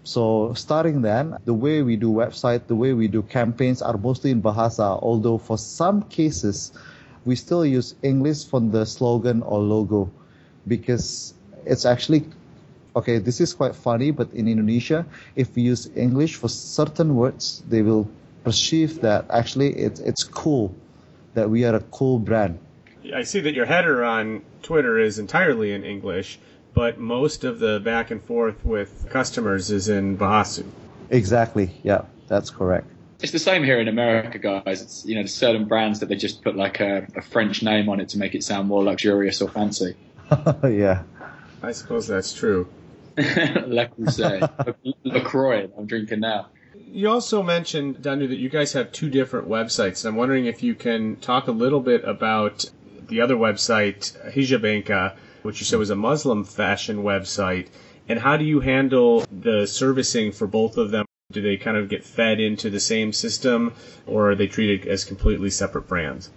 So 0.04 0.52
starting 0.54 1.00
then, 1.00 1.36
the 1.46 1.54
way 1.54 1.82
we 1.82 1.96
do 1.96 2.10
website, 2.10 2.66
the 2.66 2.76
way 2.76 2.92
we 2.92 3.08
do 3.08 3.22
campaigns 3.22 3.80
are 3.80 3.96
mostly 3.96 4.30
in 4.30 4.42
Bahasa, 4.42 5.00
although 5.02 5.38
for 5.38 5.56
some 5.56 6.02
cases, 6.02 6.72
we 7.24 7.34
still 7.36 7.64
use 7.64 7.94
English 8.02 8.44
for 8.44 8.60
the 8.60 8.84
slogan 8.84 9.42
or 9.42 9.58
logo 9.58 10.10
because 10.66 11.34
it's 11.64 11.84
actually 11.84 12.24
okay 12.96 13.18
this 13.18 13.40
is 13.40 13.54
quite 13.54 13.76
funny 13.76 14.10
but 14.10 14.32
in 14.32 14.48
indonesia 14.48 15.04
if 15.36 15.54
we 15.54 15.62
use 15.62 15.90
english 15.94 16.34
for 16.34 16.48
certain 16.48 17.14
words 17.14 17.62
they 17.68 17.82
will 17.82 18.08
perceive 18.44 19.00
that 19.00 19.24
actually 19.30 19.68
it's 19.76 20.00
it's 20.00 20.24
cool 20.24 20.74
that 21.34 21.48
we 21.48 21.64
are 21.64 21.74
a 21.74 21.80
cool 21.80 22.18
brand. 22.18 22.58
I 23.14 23.22
see 23.22 23.40
that 23.40 23.54
your 23.54 23.66
header 23.66 24.04
on 24.04 24.42
Twitter 24.62 24.98
is 24.98 25.18
entirely 25.18 25.72
in 25.72 25.84
English, 25.84 26.38
but 26.74 26.98
most 26.98 27.44
of 27.44 27.58
the 27.58 27.80
back 27.80 28.10
and 28.10 28.22
forth 28.22 28.64
with 28.64 29.08
customers 29.08 29.70
is 29.70 29.88
in 29.88 30.18
bahasa 30.18 30.64
Exactly. 31.10 31.70
Yeah, 31.82 32.02
that's 32.26 32.50
correct. 32.50 32.86
It's 33.20 33.32
the 33.32 33.38
same 33.38 33.64
here 33.64 33.80
in 33.80 33.88
America, 33.88 34.38
guys. 34.38 34.82
It's 34.82 35.04
you 35.04 35.14
know, 35.14 35.22
there's 35.22 35.34
certain 35.34 35.64
brands 35.66 36.00
that 36.00 36.08
they 36.08 36.16
just 36.16 36.42
put 36.42 36.56
like 36.56 36.80
a, 36.80 37.06
a 37.16 37.22
French 37.22 37.62
name 37.62 37.88
on 37.88 38.00
it 38.00 38.10
to 38.10 38.18
make 38.18 38.34
it 38.34 38.44
sound 38.44 38.68
more 38.68 38.84
luxurious 38.84 39.42
or 39.42 39.48
fancy. 39.48 39.96
yeah. 40.62 41.02
I 41.62 41.72
suppose 41.72 42.06
that's 42.06 42.32
true. 42.32 42.68
La 43.66 43.86
Crusade. 43.86 44.48
LaCroix, 45.04 45.68
I'm 45.76 45.86
drinking 45.86 46.20
now 46.20 46.48
you 46.92 47.08
also 47.08 47.42
mentioned, 47.42 48.02
Danu, 48.02 48.28
that 48.28 48.38
you 48.38 48.48
guys 48.48 48.72
have 48.72 48.92
two 48.92 49.10
different 49.10 49.48
websites. 49.48 50.04
I'm 50.04 50.16
wondering 50.16 50.46
if 50.46 50.62
you 50.62 50.74
can 50.74 51.16
talk 51.16 51.48
a 51.48 51.52
little 51.52 51.80
bit 51.80 52.04
about 52.04 52.64
the 53.08 53.20
other 53.20 53.36
website, 53.36 54.16
Hijabenka, 54.32 55.14
which 55.42 55.60
you 55.60 55.66
said 55.66 55.78
was 55.78 55.90
a 55.90 55.96
Muslim 55.96 56.44
fashion 56.44 56.98
website, 56.98 57.68
and 58.08 58.18
how 58.18 58.36
do 58.36 58.44
you 58.44 58.60
handle 58.60 59.24
the 59.30 59.66
servicing 59.66 60.32
for 60.32 60.46
both 60.46 60.76
of 60.76 60.90
them? 60.90 61.04
Do 61.30 61.42
they 61.42 61.58
kind 61.58 61.76
of 61.76 61.90
get 61.90 62.04
fed 62.04 62.40
into 62.40 62.70
the 62.70 62.80
same 62.80 63.12
system, 63.12 63.74
or 64.06 64.30
are 64.30 64.34
they 64.34 64.46
treated 64.46 64.88
as 64.88 65.04
completely 65.04 65.50
separate 65.50 65.86
brands? 65.86 66.30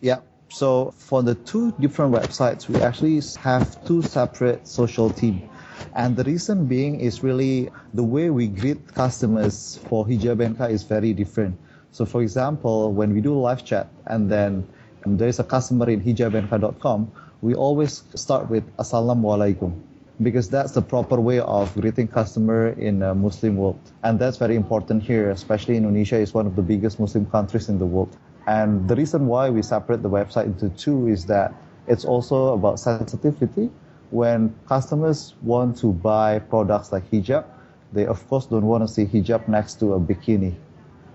Yeah. 0.00 0.18
So 0.48 0.90
for 0.90 1.22
the 1.22 1.36
two 1.36 1.70
different 1.78 2.12
websites, 2.12 2.66
we 2.66 2.82
actually 2.82 3.22
have 3.38 3.84
two 3.84 4.02
separate 4.02 4.66
social 4.66 5.10
teams. 5.10 5.48
And 5.94 6.16
the 6.16 6.24
reason 6.24 6.66
being 6.66 6.98
is 6.98 7.22
really 7.22 7.70
the 7.94 8.02
way 8.02 8.30
we 8.30 8.48
greet 8.48 8.94
customers 8.94 9.78
for 9.86 10.04
Hijabenka 10.04 10.68
is 10.68 10.82
very 10.82 11.12
different. 11.12 11.56
So 11.92 12.04
for 12.04 12.20
example, 12.20 12.92
when 12.92 13.14
we 13.14 13.20
do 13.20 13.38
live 13.38 13.64
chat 13.64 13.90
and 14.06 14.28
then 14.28 14.66
there 15.06 15.28
is 15.28 15.38
a 15.38 15.44
customer 15.44 15.88
in 15.88 16.00
hijabenka.com, 16.00 17.12
we 17.42 17.54
always 17.54 18.02
start 18.16 18.50
with 18.50 18.64
Assalamualaikum 18.76 19.80
because 20.22 20.50
that's 20.50 20.72
the 20.72 20.82
proper 20.82 21.20
way 21.20 21.40
of 21.40 21.72
greeting 21.74 22.08
customer 22.08 22.68
in 22.68 23.02
a 23.02 23.14
Muslim 23.14 23.56
world. 23.56 23.80
And 24.02 24.18
that's 24.18 24.36
very 24.36 24.56
important 24.56 25.02
here, 25.02 25.30
especially 25.30 25.76
Indonesia 25.76 26.16
is 26.16 26.34
one 26.34 26.46
of 26.46 26.56
the 26.56 26.62
biggest 26.62 27.00
Muslim 27.00 27.26
countries 27.26 27.68
in 27.68 27.78
the 27.78 27.86
world. 27.86 28.16
And 28.46 28.88
the 28.88 28.96
reason 28.96 29.26
why 29.26 29.50
we 29.50 29.62
separate 29.62 30.02
the 30.02 30.10
website 30.10 30.46
into 30.46 30.68
two 30.70 31.08
is 31.08 31.26
that 31.26 31.54
it's 31.86 32.04
also 32.04 32.52
about 32.52 32.78
sensitivity 32.78 33.70
when 34.10 34.54
customers 34.66 35.34
want 35.42 35.76
to 35.78 35.92
buy 35.92 36.38
products 36.38 36.92
like 36.92 37.08
hijab, 37.10 37.44
they 37.92 38.06
of 38.06 38.26
course 38.28 38.46
don't 38.46 38.66
want 38.66 38.86
to 38.86 38.88
see 38.88 39.06
hijab 39.06 39.46
next 39.48 39.78
to 39.80 39.94
a 39.94 40.00
bikini, 40.00 40.54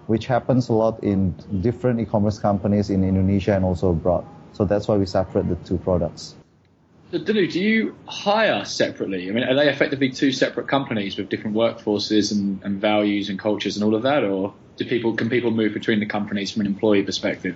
which 0.08 0.26
happens 0.26 0.70
a 0.70 0.74
lot 0.74 1.04
in 1.04 1.36
different 1.62 2.00
e-commerce 2.00 2.40
companies 2.40 2.90
in 2.90 3.04
Indonesia 3.04 3.54
and 3.54 3.66
also 3.66 3.92
abroad. 3.92 4.26
So 4.54 4.64
that's 4.64 4.88
why 4.88 4.96
we 4.96 5.06
separate 5.06 5.50
the 5.50 5.56
two 5.68 5.78
products. 5.78 6.36
So, 7.12 7.20
Danu, 7.20 7.48
do 7.48 7.60
you 7.60 7.96
hire 8.08 8.66
separately? 8.66 9.30
I 9.30 9.32
mean, 9.32 9.44
are 9.44 9.54
they 9.54 9.70
effectively 9.70 10.10
two 10.10 10.32
separate 10.32 10.68
companies 10.68 11.18
with 11.18 11.30
different 11.30 11.56
workforces 11.56 12.32
and, 12.32 12.60
and 12.64 12.82
values 12.82 13.30
and 13.30 13.38
cultures 13.38 13.78
and 13.78 13.86
all 13.86 13.94
of 13.94 14.02
that, 14.04 14.24
or 14.24 14.56
do 14.78 14.86
people 14.86 15.14
can 15.16 15.30
people 15.30 15.52
move 15.52 15.74
between 15.74 16.00
the 16.00 16.08
companies 16.08 16.52
from 16.52 16.62
an 16.62 16.68
employee 16.68 17.04
perspective? 17.04 17.56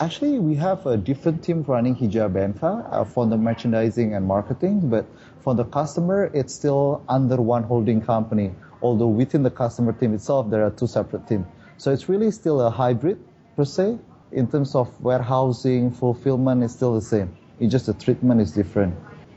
Actually, 0.00 0.40
we 0.40 0.56
have 0.56 0.84
a 0.86 0.96
different 0.96 1.44
team 1.44 1.62
running 1.68 1.94
Hijabenka 1.94 2.92
uh, 2.92 3.04
for 3.04 3.26
the 3.26 3.36
merchandising 3.36 4.14
and 4.14 4.26
marketing, 4.26 4.88
but 4.90 5.06
for 5.42 5.54
the 5.54 5.64
customer, 5.64 6.28
it's 6.34 6.52
still 6.52 7.04
under 7.08 7.36
one 7.36 7.62
holding 7.62 8.00
company. 8.00 8.50
Although 8.82 9.08
within 9.08 9.44
the 9.44 9.50
customer 9.50 9.92
team 9.92 10.14
itself, 10.14 10.50
there 10.50 10.64
are 10.64 10.70
two 10.70 10.88
separate 10.88 11.28
teams. 11.28 11.46
So 11.76 11.92
it's 11.92 12.08
really 12.08 12.30
still 12.32 12.60
a 12.60 12.70
hybrid 12.70 13.22
per 13.56 13.64
se. 13.64 13.98
In 14.32 14.50
terms 14.50 14.74
of 14.74 14.88
warehousing, 15.00 15.92
fulfillment 15.92 16.64
is 16.64 16.72
still 16.72 16.94
the 16.94 17.02
same. 17.02 17.36
It's 17.60 17.70
just 17.70 17.86
the 17.86 17.94
treatment 17.94 18.40
is 18.40 18.52
different. 18.52 18.94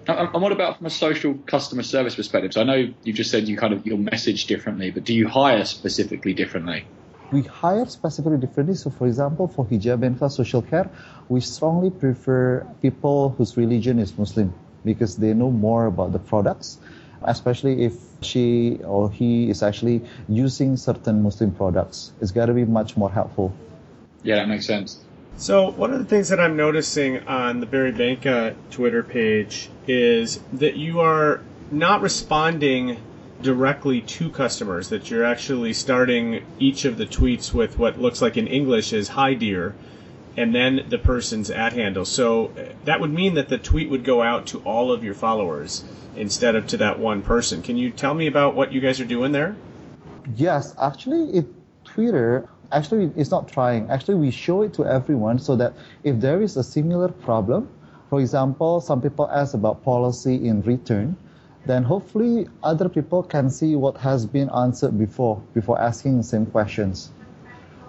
And 0.07 0.41
what 0.41 0.51
about 0.51 0.77
from 0.77 0.87
a 0.87 0.89
social 0.89 1.35
customer 1.45 1.83
service 1.83 2.15
perspective? 2.15 2.53
So 2.53 2.61
I 2.61 2.63
know 2.63 2.93
you 3.03 3.13
just 3.13 3.31
said 3.31 3.47
you 3.47 3.55
kind 3.55 3.73
of 3.73 3.85
your 3.85 3.97
message 3.97 4.47
differently, 4.47 4.91
but 4.91 5.03
do 5.03 5.13
you 5.13 5.27
hire 5.27 5.63
specifically 5.63 6.33
differently? 6.33 6.85
we 7.33 7.41
hire 7.41 7.85
specifically 7.87 8.37
differently. 8.37 8.75
So, 8.75 8.89
for 8.91 9.07
example, 9.07 9.47
for 9.47 9.65
hijab 9.65 10.03
and 10.03 10.17
for 10.17 10.29
social 10.29 10.61
care, 10.61 10.89
we 11.29 11.41
strongly 11.41 11.89
prefer 11.89 12.65
people 12.81 13.29
whose 13.29 13.57
religion 13.57 13.99
is 13.99 14.17
Muslim 14.17 14.53
because 14.85 15.17
they 15.17 15.33
know 15.33 15.49
more 15.49 15.87
about 15.87 16.11
the 16.11 16.19
products, 16.19 16.77
especially 17.23 17.83
if 17.83 17.93
she 18.21 18.79
or 18.85 19.09
he 19.09 19.49
is 19.49 19.63
actually 19.63 20.01
using 20.29 20.77
certain 20.77 21.23
Muslim 21.23 21.51
products. 21.51 22.11
It's 22.21 22.31
got 22.31 22.45
to 22.45 22.53
be 22.53 22.65
much 22.65 22.95
more 22.95 23.11
helpful. 23.11 23.53
Yeah, 24.21 24.35
that 24.35 24.47
makes 24.47 24.65
sense. 24.65 24.99
So, 25.35 25.71
one 25.71 25.91
of 25.91 25.99
the 25.99 26.05
things 26.05 26.29
that 26.29 26.39
I'm 26.39 26.55
noticing 26.55 27.27
on 27.27 27.59
the 27.59 27.65
Berry 27.65 27.91
Benka 27.91 28.55
Twitter 28.69 29.03
page 29.03 29.69
is 29.87 30.39
that 30.53 30.77
you 30.77 30.99
are 30.99 31.41
not 31.71 32.01
responding 32.01 32.97
directly 33.41 34.01
to 34.01 34.29
customers, 34.29 34.89
that 34.89 35.09
you're 35.09 35.23
actually 35.23 35.73
starting 35.73 36.45
each 36.59 36.85
of 36.85 36.97
the 36.97 37.05
tweets 37.05 37.53
with 37.53 37.77
what 37.77 37.99
looks 37.99 38.21
like 38.21 38.37
in 38.37 38.47
English 38.47 38.93
is 38.93 39.09
hi 39.09 39.33
dear, 39.33 39.75
and 40.37 40.55
then 40.55 40.85
the 40.89 40.97
person's 40.97 41.49
at 41.49 41.73
handle. 41.73 42.05
So 42.05 42.51
that 42.85 43.01
would 43.01 43.11
mean 43.11 43.33
that 43.33 43.49
the 43.49 43.57
tweet 43.57 43.89
would 43.89 44.03
go 44.03 44.21
out 44.21 44.45
to 44.47 44.59
all 44.59 44.91
of 44.91 45.03
your 45.03 45.13
followers 45.13 45.83
instead 46.15 46.55
of 46.55 46.67
to 46.67 46.77
that 46.77 46.99
one 46.99 47.21
person. 47.21 47.61
Can 47.61 47.75
you 47.75 47.89
tell 47.89 48.13
me 48.13 48.27
about 48.27 48.55
what 48.55 48.71
you 48.71 48.79
guys 48.79 49.01
are 49.01 49.05
doing 49.05 49.31
there? 49.31 49.55
Yes, 50.35 50.73
actually, 50.79 51.37
it, 51.37 51.47
Twitter 51.83 52.49
actually 52.73 53.11
it's 53.15 53.31
not 53.31 53.47
trying. 53.47 53.89
Actually, 53.89 54.15
we 54.15 54.31
show 54.31 54.63
it 54.63 54.73
to 54.73 54.85
everyone 54.85 55.39
so 55.39 55.55
that 55.55 55.73
if 56.03 56.19
there 56.19 56.41
is 56.41 56.57
a 56.57 56.63
similar 56.63 57.07
problem, 57.07 57.69
for 58.09 58.19
example, 58.19 58.81
some 58.81 59.01
people 59.01 59.29
ask 59.29 59.53
about 59.53 59.83
policy 59.83 60.47
in 60.47 60.61
return 60.63 61.15
then 61.65 61.83
hopefully 61.83 62.47
other 62.61 62.89
people 62.89 63.23
can 63.23 63.49
see 63.49 63.75
what 63.75 63.97
has 63.97 64.25
been 64.25 64.49
answered 64.49 64.97
before 64.97 65.41
before 65.53 65.79
asking 65.79 66.17
the 66.17 66.23
same 66.23 66.45
questions. 66.45 67.11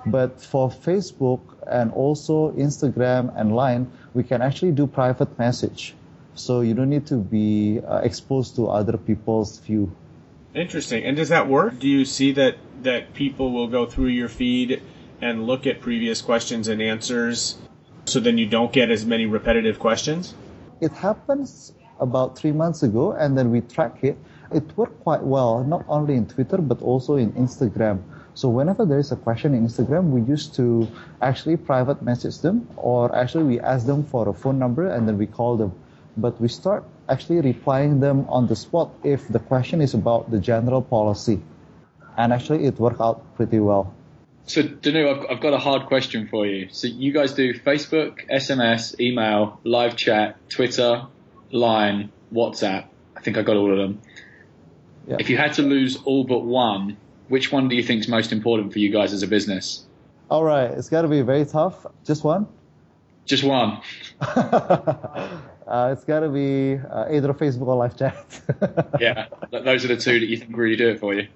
But 0.06 0.40
for 0.40 0.68
Facebook 0.68 1.40
and 1.66 1.90
also 1.92 2.52
Instagram 2.52 3.32
and 3.36 3.56
Line, 3.56 3.90
we 4.12 4.22
can 4.22 4.42
actually 4.42 4.72
do 4.72 4.86
private 4.86 5.38
message. 5.38 5.94
So 6.34 6.60
you 6.60 6.74
don't 6.74 6.90
need 6.90 7.06
to 7.06 7.16
be 7.16 7.80
uh, 7.80 7.98
exposed 7.98 8.56
to 8.56 8.68
other 8.68 8.98
people's 8.98 9.58
view. 9.58 9.90
Interesting. 10.54 11.04
And 11.04 11.16
does 11.16 11.30
that 11.30 11.48
work? 11.48 11.80
Do 11.80 11.88
you 11.88 12.04
see 12.04 12.32
that 12.32 12.56
that 12.82 13.12
people 13.14 13.50
will 13.50 13.66
go 13.66 13.86
through 13.86 14.08
your 14.08 14.28
feed 14.28 14.82
and 15.20 15.46
look 15.46 15.66
at 15.66 15.80
previous 15.80 16.22
questions 16.22 16.68
and 16.68 16.80
answers 16.80 17.56
so 18.04 18.20
then 18.20 18.38
you 18.38 18.46
don't 18.46 18.72
get 18.72 18.90
as 18.90 19.04
many 19.04 19.26
repetitive 19.26 19.78
questions? 19.80 20.34
It 20.80 20.92
happens 20.92 21.72
about 21.98 22.38
three 22.38 22.52
months 22.52 22.82
ago, 22.82 23.12
and 23.12 23.36
then 23.36 23.50
we 23.50 23.62
track 23.62 24.04
it. 24.04 24.16
It 24.52 24.64
worked 24.76 25.00
quite 25.02 25.22
well, 25.22 25.64
not 25.64 25.84
only 25.88 26.14
in 26.14 26.26
Twitter 26.26 26.58
but 26.58 26.80
also 26.82 27.16
in 27.16 27.32
Instagram. 27.32 28.02
So 28.34 28.48
whenever 28.48 28.84
there 28.84 28.98
is 28.98 29.10
a 29.10 29.16
question 29.16 29.54
in 29.54 29.66
Instagram, 29.66 30.10
we 30.10 30.20
used 30.22 30.54
to 30.56 30.86
actually 31.22 31.56
private 31.56 32.02
message 32.02 32.38
them, 32.38 32.68
or 32.76 33.14
actually 33.16 33.44
we 33.44 33.60
ask 33.60 33.86
them 33.86 34.04
for 34.04 34.28
a 34.28 34.34
phone 34.34 34.58
number, 34.58 34.88
and 34.88 35.08
then 35.08 35.18
we 35.18 35.26
call 35.26 35.56
them. 35.56 35.72
but 36.16 36.40
we 36.40 36.46
start 36.46 36.84
actually 37.08 37.40
replying 37.40 38.00
them 38.00 38.26
on 38.28 38.46
the 38.46 38.56
spot 38.56 38.90
if 39.02 39.28
the 39.28 39.38
question 39.38 39.80
is 39.80 39.94
about 39.94 40.30
the 40.30 40.38
general 40.38 40.82
policy. 40.82 41.40
And 42.16 42.32
actually, 42.32 42.66
it 42.66 42.78
worked 42.78 43.00
out 43.00 43.36
pretty 43.36 43.58
well. 43.58 43.92
So, 44.46 44.62
Danu, 44.62 45.08
I've, 45.08 45.26
I've 45.30 45.40
got 45.40 45.54
a 45.54 45.58
hard 45.58 45.86
question 45.86 46.28
for 46.28 46.46
you. 46.46 46.68
So, 46.70 46.86
you 46.86 47.12
guys 47.12 47.32
do 47.32 47.54
Facebook, 47.54 48.28
SMS, 48.30 48.98
email, 49.00 49.60
live 49.64 49.96
chat, 49.96 50.36
Twitter, 50.48 51.06
Line, 51.50 52.12
WhatsApp. 52.32 52.86
I 53.16 53.20
think 53.20 53.38
I 53.38 53.42
got 53.42 53.56
all 53.56 53.72
of 53.72 53.78
them. 53.78 54.00
Yeah. 55.06 55.16
If 55.18 55.30
you 55.30 55.36
had 55.36 55.54
to 55.54 55.62
lose 55.62 55.96
all 56.04 56.24
but 56.24 56.40
one, 56.40 56.96
which 57.28 57.50
one 57.50 57.68
do 57.68 57.76
you 57.76 57.82
think 57.82 58.00
is 58.00 58.08
most 58.08 58.32
important 58.32 58.72
for 58.72 58.78
you 58.78 58.90
guys 58.90 59.12
as 59.12 59.22
a 59.22 59.26
business? 59.26 59.84
All 60.30 60.44
right, 60.44 60.70
it's 60.70 60.88
got 60.88 61.02
to 61.02 61.08
be 61.08 61.22
very 61.22 61.44
tough. 61.44 61.86
Just 62.04 62.24
one? 62.24 62.46
Just 63.24 63.44
one. 63.44 63.80
uh, 65.66 65.90
it's 65.92 66.04
got 66.04 66.20
to 66.20 66.28
be 66.28 66.74
uh, 66.74 67.06
either 67.10 67.32
Facebook 67.34 67.66
or 67.66 67.76
live 67.76 67.96
chat. 67.96 68.96
yeah, 69.00 69.26
those 69.50 69.84
are 69.84 69.88
the 69.88 69.96
two 69.96 70.20
that 70.20 70.26
you 70.26 70.36
think 70.36 70.56
really 70.56 70.76
do 70.76 70.88
it 70.90 71.00
for 71.00 71.14
you. 71.14 71.28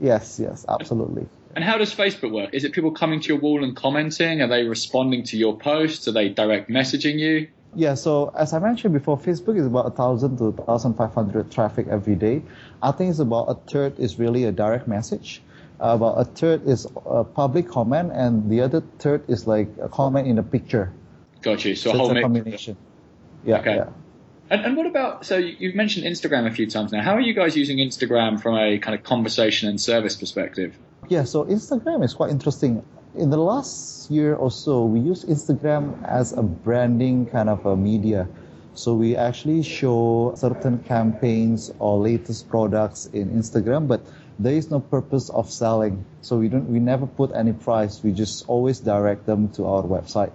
Yes, 0.00 0.38
yes, 0.40 0.64
absolutely. 0.68 1.26
And 1.54 1.64
how 1.64 1.78
does 1.78 1.94
Facebook 1.94 2.32
work? 2.32 2.50
Is 2.52 2.64
it 2.64 2.72
people 2.72 2.90
coming 2.90 3.20
to 3.20 3.28
your 3.28 3.38
wall 3.38 3.64
and 3.64 3.74
commenting? 3.74 4.42
Are 4.42 4.46
they 4.46 4.64
responding 4.64 5.22
to 5.24 5.38
your 5.38 5.56
posts? 5.56 6.06
Are 6.06 6.12
they 6.12 6.28
direct 6.28 6.68
messaging 6.68 7.18
you? 7.18 7.48
Yeah, 7.74 7.94
so 7.94 8.32
as 8.36 8.52
I 8.52 8.58
mentioned 8.58 8.94
before, 8.94 9.18
Facebook 9.18 9.58
is 9.58 9.66
about 9.66 9.84
1,000 9.84 10.38
to 10.38 10.50
1,500 10.50 11.50
traffic 11.50 11.86
every 11.88 12.14
day. 12.14 12.42
I 12.82 12.92
think 12.92 13.10
it's 13.10 13.18
about 13.18 13.44
a 13.48 13.54
third 13.70 13.98
is 13.98 14.18
really 14.18 14.44
a 14.44 14.52
direct 14.52 14.86
message. 14.86 15.42
Uh, 15.78 15.88
about 15.94 16.18
a 16.18 16.24
third 16.24 16.66
is 16.66 16.86
a 17.04 17.22
public 17.24 17.68
comment, 17.68 18.12
and 18.12 18.50
the 18.50 18.62
other 18.62 18.82
third 18.98 19.28
is 19.28 19.46
like 19.46 19.68
a 19.80 19.88
comment 19.88 20.26
in 20.26 20.38
a 20.38 20.42
picture. 20.42 20.90
Got 21.42 21.66
you. 21.66 21.74
So, 21.74 21.90
So 21.90 21.94
a 21.94 21.98
whole 21.98 22.10
it's 22.12 22.18
a 22.18 22.22
combination. 22.22 22.76
Yeah, 23.46 23.58
Okay. 23.60 23.76
yeah. 23.76 23.88
And, 24.50 24.64
and 24.64 24.76
what 24.76 24.86
about, 24.86 25.24
so 25.26 25.36
you- 25.38 25.56
you've 25.58 25.74
mentioned 25.74 26.06
Instagram 26.06 26.46
a 26.46 26.50
few 26.52 26.66
times 26.68 26.92
now. 26.92 27.02
How 27.02 27.14
are 27.14 27.20
you 27.20 27.34
guys 27.34 27.56
using 27.56 27.78
Instagram 27.78 28.40
from 28.40 28.56
a 28.56 28.78
kind 28.78 28.94
of 28.94 29.02
conversation 29.02 29.68
and 29.68 29.80
service 29.80 30.16
perspective? 30.16 30.76
Yeah, 31.08 31.24
so 31.24 31.44
Instagram 31.44 32.04
is 32.04 32.14
quite 32.14 32.30
interesting. 32.30 32.82
In 33.14 33.30
the 33.30 33.38
last 33.38 34.10
year 34.10 34.34
or 34.34 34.50
so, 34.50 34.84
we 34.84 35.00
use 35.00 35.24
Instagram 35.24 36.04
as 36.06 36.32
a 36.32 36.42
branding 36.42 37.26
kind 37.26 37.48
of 37.48 37.64
a 37.66 37.76
media. 37.76 38.28
So 38.74 38.94
we 38.94 39.16
actually 39.16 39.62
show 39.62 40.34
certain 40.36 40.78
campaigns 40.80 41.72
or 41.78 41.98
latest 41.98 42.48
products 42.50 43.06
in 43.06 43.30
Instagram, 43.30 43.88
but 43.88 44.02
there 44.38 44.52
is 44.54 44.70
no 44.70 44.80
purpose 44.80 45.30
of 45.30 45.50
selling. 45.50 46.04
So 46.20 46.36
we 46.36 46.48
don't, 46.48 46.68
we 46.68 46.78
never 46.78 47.06
put 47.06 47.32
any 47.34 47.54
price. 47.54 48.02
We 48.04 48.12
just 48.12 48.44
always 48.48 48.80
direct 48.80 49.24
them 49.24 49.48
to 49.56 49.64
our 49.66 49.82
website. 49.82 50.30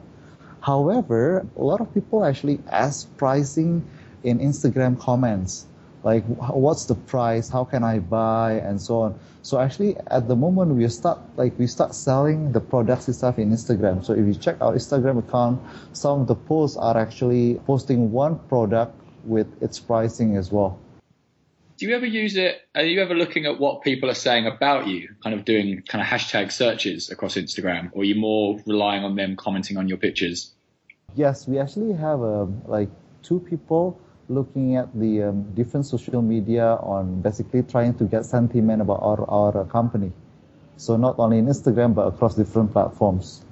However, 0.61 1.45
a 1.57 1.63
lot 1.63 1.81
of 1.81 1.91
people 1.93 2.23
actually 2.23 2.59
ask 2.69 3.09
pricing 3.17 3.83
in 4.23 4.39
Instagram 4.39 4.99
comments, 4.99 5.65
like 6.03 6.23
what's 6.25 6.85
the 6.85 6.93
price, 6.93 7.49
how 7.49 7.65
can 7.65 7.83
I 7.83 7.97
buy, 7.97 8.61
and 8.63 8.79
so 8.79 9.01
on. 9.01 9.19
So 9.41 9.59
actually, 9.59 9.97
at 10.07 10.27
the 10.27 10.35
moment, 10.35 10.75
we 10.75 10.87
start 10.87 11.19
like 11.35 11.57
we 11.57 11.65
start 11.65 11.95
selling 11.95 12.51
the 12.51 12.61
products 12.61 13.09
stuff 13.15 13.39
in 13.39 13.51
Instagram. 13.51 14.05
So 14.05 14.13
if 14.13 14.25
you 14.25 14.35
check 14.35 14.61
our 14.61 14.73
Instagram 14.73 15.17
account, 15.17 15.59
some 15.93 16.21
of 16.21 16.27
the 16.27 16.35
posts 16.35 16.77
are 16.77 16.95
actually 16.95 17.55
posting 17.65 18.11
one 18.11 18.37
product 18.47 18.93
with 19.25 19.47
its 19.63 19.79
pricing 19.79 20.37
as 20.37 20.51
well. 20.51 20.79
Do 21.81 21.87
you 21.87 21.95
ever 21.95 22.05
use 22.05 22.37
it? 22.37 22.61
Are 22.75 22.83
you 22.83 23.01
ever 23.01 23.15
looking 23.15 23.47
at 23.47 23.59
what 23.59 23.81
people 23.81 24.07
are 24.11 24.19
saying 24.27 24.45
about 24.45 24.85
you, 24.85 25.15
kind 25.23 25.33
of 25.33 25.45
doing 25.45 25.81
kind 25.87 25.99
of 25.99 26.07
hashtag 26.07 26.51
searches 26.51 27.09
across 27.09 27.33
Instagram, 27.33 27.89
or 27.93 28.03
are 28.03 28.05
you 28.05 28.13
more 28.13 28.61
relying 28.67 29.03
on 29.03 29.15
them 29.15 29.35
commenting 29.35 29.77
on 29.77 29.87
your 29.87 29.97
pictures? 29.97 30.53
Yes, 31.15 31.47
we 31.47 31.57
actually 31.57 31.93
have 31.93 32.21
um, 32.21 32.61
like 32.67 32.89
two 33.23 33.39
people 33.39 33.99
looking 34.29 34.75
at 34.75 34.93
the 34.93 35.23
um, 35.23 35.41
different 35.55 35.87
social 35.87 36.21
media 36.21 36.75
on 36.83 37.19
basically 37.19 37.63
trying 37.63 37.95
to 37.95 38.03
get 38.03 38.25
sentiment 38.25 38.83
about 38.83 39.01
our, 39.01 39.27
our 39.27 39.65
company. 39.65 40.11
So 40.77 40.97
not 40.97 41.15
only 41.17 41.39
in 41.39 41.47
Instagram 41.47 41.95
but 41.95 42.05
across 42.05 42.35
different 42.35 42.73
platforms. 42.73 43.43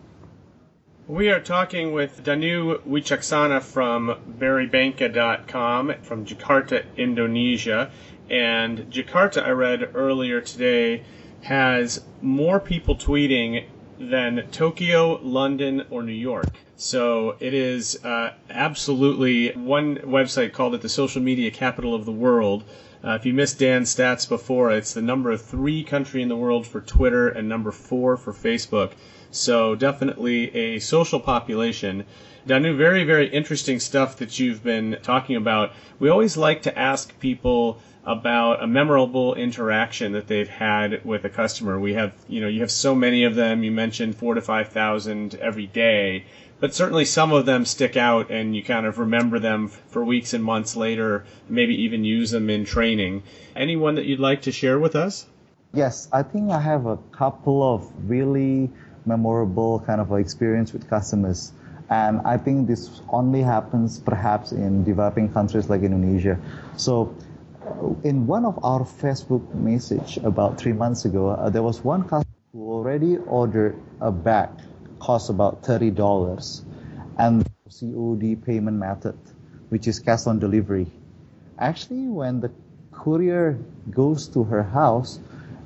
We 1.09 1.29
are 1.31 1.39
talking 1.39 1.91
with 1.91 2.24
Danu 2.24 2.77
Wicaksana 2.88 3.63
from 3.63 4.15
BerryBenka.com 4.38 5.95
from 6.03 6.24
Jakarta, 6.24 6.86
Indonesia. 6.98 7.89
And 8.29 8.91
Jakarta, 8.91 9.43
I 9.43 9.51
read 9.51 9.91
earlier 9.95 10.41
today, 10.41 11.04
has 11.41 12.04
more 12.21 12.60
people 12.60 12.95
tweeting 12.95 13.65
than 13.99 14.47
Tokyo, 14.51 15.19
London, 15.21 15.86
or 15.89 16.04
New 16.04 16.12
York. 16.12 16.47
So 16.75 17.36
it 17.39 17.54
is 17.54 18.04
uh, 18.06 18.34
absolutely 18.49 19.51
one 19.51 19.97
website 19.97 20.54
called 20.54 20.75
it 20.75 20.82
the 20.82 20.89
social 20.89 21.21
media 21.21 21.51
capital 21.51 21.93
of 21.93 22.06
the 22.06 22.12
world. 22.12 22.63
Uh, 23.04 23.12
if 23.12 23.25
you 23.25 23.34
missed 23.34 23.60
Dan's 23.60 23.93
stats 23.93 24.27
before, 24.27 24.71
it's 24.71 24.93
the 24.93 25.01
number 25.01 25.36
three 25.36 25.84
country 25.84 26.21
in 26.21 26.30
the 26.30 26.38
world 26.38 26.65
for 26.65 26.82
Twitter 26.82 27.27
and 27.27 27.49
number 27.49 27.71
four 27.71 28.15
for 28.15 28.32
Facebook. 28.32 28.91
So 29.32 29.75
definitely 29.75 30.56
a 30.56 30.80
social 30.80 31.19
population. 31.19 32.06
Danu, 32.47 32.75
very, 32.75 33.04
very 33.04 33.28
interesting 33.28 33.80
stuff 33.80 34.17
that 34.17 34.39
you've 34.39 34.63
been 34.63 34.97
talking 35.04 35.36
about. 35.36 35.71
We 35.99 36.10
always 36.10 36.38
like 36.38 36.63
to 36.63 36.78
ask 36.78 37.17
people 37.19 37.80
about 38.06 38.63
a 38.63 38.67
memorable 38.67 39.36
interaction 39.36 40.13
that 40.13 40.28
they've 40.28 40.49
had 40.49 41.04
with 41.06 41.25
a 41.25 41.30
customer. 41.30 41.80
We 41.80 41.93
have, 41.93 42.13
you 42.28 42.41
know, 42.41 42.47
you 42.47 42.62
have 42.62 42.71
so 42.71 42.95
many 42.95 43.23
of 43.23 43.36
them. 43.36 43.63
You 43.63 43.71
mentioned 43.71 44.15
four 44.15 44.34
to 44.34 44.41
five 44.41 44.69
thousand 44.69 45.36
every 45.36 45.67
day, 45.67 46.25
but 46.60 46.73
certainly 46.73 47.06
some 47.06 47.32
of 47.32 47.45
them 47.45 47.65
stick 47.65 47.97
out, 47.97 48.32
and 48.32 48.56
you 48.56 48.63
kind 48.63 48.86
of 48.86 48.97
remember 48.97 49.38
them 49.38 49.67
for 49.67 50.04
weeks 50.04 50.34
and 50.34 50.43
months 50.43 50.75
later. 50.75 51.25
Maybe 51.47 51.75
even 51.84 52.04
use 52.04 52.32
them 52.32 52.49
in 52.49 52.65
training. 52.65 53.23
Anyone 53.56 53.95
that 53.95 54.06
you'd 54.06 54.19
like 54.19 54.43
to 54.43 54.52
share 54.52 54.80
with 54.80 54.95
us? 54.95 55.28
Yes, 55.73 56.08
I 56.12 56.23
think 56.23 56.52
I 56.52 56.60
have 56.60 56.86
a 56.88 56.97
couple 57.12 57.62
of 57.62 58.10
really 58.10 58.71
memorable 59.06 59.82
kind 59.86 60.02
of 60.02 60.12
experience 60.13 60.73
with 60.73 60.89
customers. 60.89 61.52
And 61.89 62.21
I 62.21 62.38
think 62.38 62.67
this 62.67 63.02
only 63.10 63.41
happens 63.41 63.99
perhaps 63.99 64.52
in 64.52 64.84
developing 64.84 65.32
countries 65.32 65.69
like 65.69 65.82
Indonesia. 65.82 66.38
So 66.78 67.15
in 68.04 68.28
one 68.28 68.45
of 68.45 68.60
our 68.63 68.82
Facebook 68.82 69.43
message 69.56 70.17
about 70.23 70.58
three 70.58 70.73
months 70.73 71.06
ago, 71.06 71.30
uh, 71.30 71.49
there 71.49 71.63
was 71.63 71.84
one 71.84 72.04
customer 72.04 72.25
who 72.54 72.71
already 72.71 73.17
ordered 73.17 73.75
a 74.02 74.12
bag, 74.12 74.49
cost 74.99 75.30
about 75.30 75.63
thirty 75.63 75.89
dollars, 75.89 76.63
and 77.17 77.45
COD 77.69 78.36
payment 78.45 78.78
method, 78.78 79.17
which 79.69 79.88
is 79.88 79.99
cash 79.99 80.28
on 80.28 80.39
delivery. 80.39 80.88
Actually, 81.60 82.08
when 82.08 82.39
the 82.39 82.52
courier 82.91 83.58
goes 83.91 84.28
to 84.30 84.43
her 84.43 84.63
house, 84.63 85.19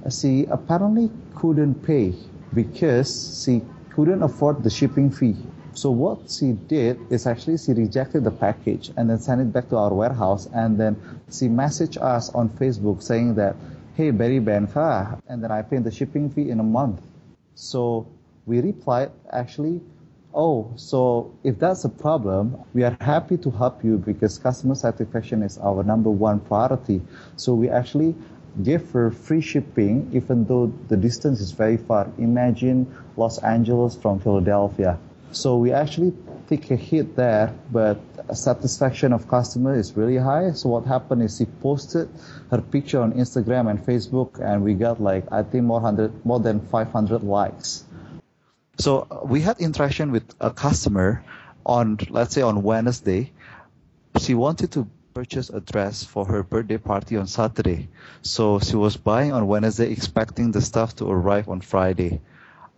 uh, 0.06 0.10
she 0.10 0.46
apparently 0.46 1.12
couldn't 1.36 1.76
pay 1.84 2.14
because 2.54 3.44
she 3.44 3.62
couldn't 3.92 4.24
afford 4.24 4.64
the 4.64 4.70
shipping 4.70 5.10
fee. 5.12 5.36
So 5.76 5.90
what 5.90 6.30
she 6.30 6.52
did 6.52 7.00
is 7.10 7.26
actually 7.26 7.58
she 7.58 7.74
rejected 7.74 8.24
the 8.24 8.32
package 8.32 8.92
and 8.96 9.10
then 9.10 9.18
sent 9.18 9.42
it 9.42 9.52
back 9.52 9.70
to 9.70 9.78
our 9.78 9.94
warehouse 9.94 10.48
and 10.54 10.80
then 10.80 10.96
she 11.32 11.48
messaged 11.48 12.00
us 12.02 12.30
on 12.30 12.50
Facebook 12.50 13.02
saying 13.02 13.36
that, 13.36 13.56
hey, 13.96 14.12
Berry 14.12 14.40
Benka, 14.40 15.20
and 15.28 15.44
then 15.44 15.52
I 15.52 15.64
paid 15.64 15.84
the 15.84 15.92
shipping 15.92 16.30
fee 16.30 16.50
in 16.50 16.60
a 16.60 16.64
month. 16.64 17.02
So 17.56 18.08
we 18.46 18.62
replied, 18.62 19.12
actually, 19.32 19.82
oh, 20.34 20.72
so 20.76 21.34
if 21.44 21.58
that's 21.58 21.86
a 21.86 21.90
problem, 21.90 22.56
we 22.74 22.84
are 22.84 22.96
happy 23.02 23.38
to 23.38 23.50
help 23.50 23.84
you 23.84 23.98
because 23.98 24.38
customer 24.38 24.76
satisfaction 24.76 25.42
is 25.42 25.58
our 25.58 25.84
number 25.84 26.10
one 26.10 26.40
priority. 26.40 27.02
So 27.36 27.56
we 27.56 27.70
actually 27.70 28.16
gave 28.62 28.92
her 28.92 29.10
free 29.10 29.42
shipping 29.42 30.10
even 30.14 30.46
though 30.46 30.72
the 30.88 30.98
distance 30.98 31.40
is 31.42 31.52
very 31.52 31.78
far. 31.78 32.12
Imagine 32.20 32.86
Los 33.18 33.40
Angeles 33.40 33.96
from 33.96 34.20
Philadelphia. 34.20 35.00
So 35.34 35.58
we 35.58 35.72
actually 35.72 36.14
take 36.48 36.70
a 36.70 36.76
hit 36.76 37.16
there, 37.16 37.54
but 37.72 38.00
satisfaction 38.34 39.14
of 39.14 39.28
customer 39.28 39.76
is 39.76 39.98
really 39.98 40.18
high. 40.18 40.52
So 40.52 40.70
what 40.70 40.86
happened 40.86 41.24
is 41.24 41.38
she 41.38 41.46
posted 41.46 42.08
her 42.52 42.62
picture 42.62 43.02
on 43.02 43.14
Instagram 43.14 43.70
and 43.70 43.80
Facebook, 43.84 44.40
and 44.40 44.64
we 44.64 44.76
got 44.76 45.02
like 45.02 45.26
I 45.32 45.42
think 45.44 45.66
more 45.66 45.82
hundred, 45.82 46.26
more 46.26 46.40
than 46.40 46.62
500 46.62 47.24
likes. 47.24 47.84
So 48.78 49.08
we 49.26 49.42
had 49.42 49.60
interaction 49.60 50.12
with 50.12 50.24
a 50.40 50.52
customer 50.52 51.24
on 51.66 51.98
let's 52.10 52.34
say 52.34 52.42
on 52.44 52.62
Wednesday. 52.62 53.32
She 54.20 54.36
wanted 54.36 54.72
to 54.74 54.88
purchase 55.14 55.50
a 55.50 55.60
dress 55.60 56.04
for 56.04 56.26
her 56.26 56.44
birthday 56.44 56.78
party 56.78 57.18
on 57.18 57.26
Saturday. 57.28 57.90
So 58.22 58.60
she 58.60 58.76
was 58.76 58.98
buying 58.98 59.32
on 59.32 59.48
Wednesday 59.48 59.92
expecting 59.92 60.52
the 60.52 60.62
stuff 60.62 60.96
to 60.98 61.06
arrive 61.10 61.50
on 61.50 61.62
Friday. 61.62 62.22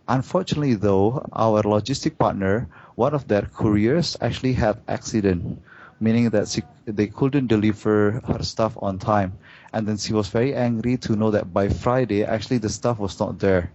Unfortunately 0.08 0.74
though, 0.74 1.26
our 1.32 1.62
logistic 1.62 2.16
partner, 2.16 2.68
one 2.94 3.14
of 3.14 3.26
their 3.26 3.42
couriers 3.42 4.16
actually 4.20 4.52
had 4.52 4.78
accident, 4.86 5.60
meaning 5.98 6.30
that 6.30 6.48
she, 6.48 6.62
they 6.84 7.08
couldn't 7.08 7.48
deliver 7.48 8.22
her 8.26 8.42
stuff 8.42 8.76
on 8.80 8.98
time. 8.98 9.32
And 9.72 9.86
then 9.86 9.96
she 9.96 10.12
was 10.12 10.28
very 10.28 10.54
angry 10.54 10.96
to 10.98 11.16
know 11.16 11.32
that 11.32 11.52
by 11.52 11.68
Friday, 11.68 12.24
actually 12.24 12.58
the 12.58 12.68
stuff 12.68 12.98
was 12.98 13.18
not 13.18 13.38
there. 13.40 13.72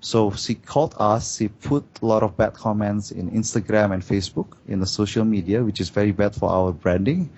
So 0.00 0.30
she 0.32 0.54
called 0.54 0.94
us, 0.98 1.38
she 1.38 1.48
put 1.48 1.82
a 2.02 2.06
lot 2.06 2.22
of 2.22 2.36
bad 2.36 2.52
comments 2.52 3.10
in 3.10 3.30
Instagram 3.30 3.92
and 3.92 4.02
Facebook 4.02 4.52
in 4.68 4.78
the 4.78 4.86
social 4.86 5.24
media, 5.24 5.64
which 5.64 5.80
is 5.80 5.88
very 5.88 6.12
bad 6.12 6.34
for 6.34 6.50
our 6.50 6.72
branding. 6.72 7.30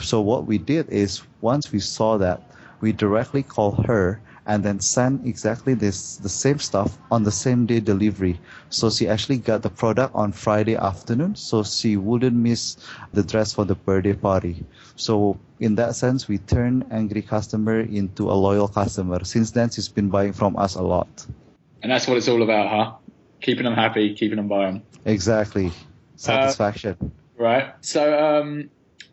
So 0.00 0.20
what 0.20 0.44
we 0.44 0.58
did 0.58 0.88
is 0.90 1.22
once 1.40 1.72
we 1.72 1.78
saw 1.78 2.18
that, 2.18 2.42
we 2.80 2.92
directly 2.92 3.42
called 3.42 3.86
her 3.86 4.20
and 4.48 4.64
then 4.64 4.80
send 4.80 5.26
exactly 5.26 5.74
this 5.74 6.16
the 6.16 6.28
same 6.28 6.58
stuff 6.58 6.98
on 7.10 7.22
the 7.22 7.30
same 7.30 7.66
day 7.66 7.80
delivery. 7.80 8.40
So 8.70 8.88
she 8.90 9.06
actually 9.06 9.38
got 9.38 9.62
the 9.62 9.68
product 9.68 10.14
on 10.14 10.32
Friday 10.32 10.74
afternoon, 10.74 11.36
so 11.36 11.62
she 11.62 11.96
wouldn't 11.96 12.34
miss 12.34 12.78
the 13.12 13.22
dress 13.22 13.52
for 13.52 13.66
the 13.66 13.74
birthday 13.74 14.14
party. 14.14 14.64
So 14.96 15.38
in 15.60 15.74
that 15.76 15.94
sense, 15.94 16.26
we 16.26 16.38
turn 16.38 16.84
angry 16.90 17.22
customer 17.22 17.80
into 17.80 18.30
a 18.30 18.32
loyal 18.32 18.68
customer. 18.68 19.22
Since 19.22 19.50
then, 19.52 19.70
she's 19.70 19.88
been 19.88 20.08
buying 20.08 20.32
from 20.32 20.56
us 20.56 20.74
a 20.74 20.82
lot. 20.82 21.26
And 21.82 21.92
that's 21.92 22.08
what 22.08 22.16
it's 22.16 22.28
all 22.28 22.42
about, 22.42 22.68
huh? 22.68 22.92
Keeping 23.40 23.64
them 23.64 23.74
happy, 23.74 24.14
keeping 24.14 24.36
them 24.36 24.48
buying. 24.48 24.82
Exactly. 25.04 25.70
Satisfaction. 26.16 26.96
Uh, 27.00 27.42
right. 27.42 27.74
So, 27.82 28.18
um, 28.18 28.70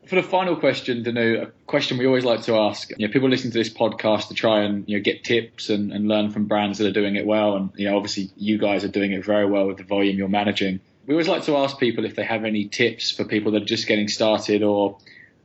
for 0.08 0.16
the 0.16 0.24
final 0.24 0.56
question, 0.56 1.04
Danu, 1.04 1.42
a 1.42 1.48
question 1.68 1.98
we 1.98 2.06
always 2.06 2.26
like 2.26 2.44
to 2.44 2.56
ask. 2.56 2.90
You 2.98 3.08
know, 3.08 3.12
people 3.12 3.30
listen 3.30 3.52
to 3.52 3.58
this 3.58 3.74
podcast 3.74 4.28
to 4.28 4.34
try 4.34 4.62
and 4.62 4.88
you 4.88 4.98
know 4.98 5.04
get 5.04 5.24
tips 5.24 5.70
and, 5.70 5.92
and 5.92 6.08
learn 6.08 6.32
from 6.32 6.46
brands 6.46 6.78
that 6.78 6.88
are 6.88 6.94
doing 6.94 7.16
it 7.16 7.26
well, 7.26 7.56
and 7.56 7.70
you 7.76 7.90
know, 7.90 7.96
obviously 7.96 8.30
you 8.38 8.58
guys 8.58 8.84
are 8.84 8.90
doing 8.90 9.12
it 9.12 9.26
very 9.26 9.46
well 9.46 9.68
with 9.68 9.78
the 9.78 9.84
volume 9.84 10.18
you're 10.18 10.28
managing. 10.28 10.80
We 11.08 11.14
always 11.14 11.28
like 11.28 11.44
to 11.44 11.58
ask 11.58 11.80
people 11.80 12.06
if 12.06 12.16
they 12.16 12.24
have 12.24 12.46
any 12.46 12.66
tips 12.66 13.12
for 13.12 13.26
people 13.26 13.52
that 13.54 13.64
are 13.64 13.66
just 13.66 13.88
getting 13.88 14.08
started, 14.08 14.64
or 14.64 14.98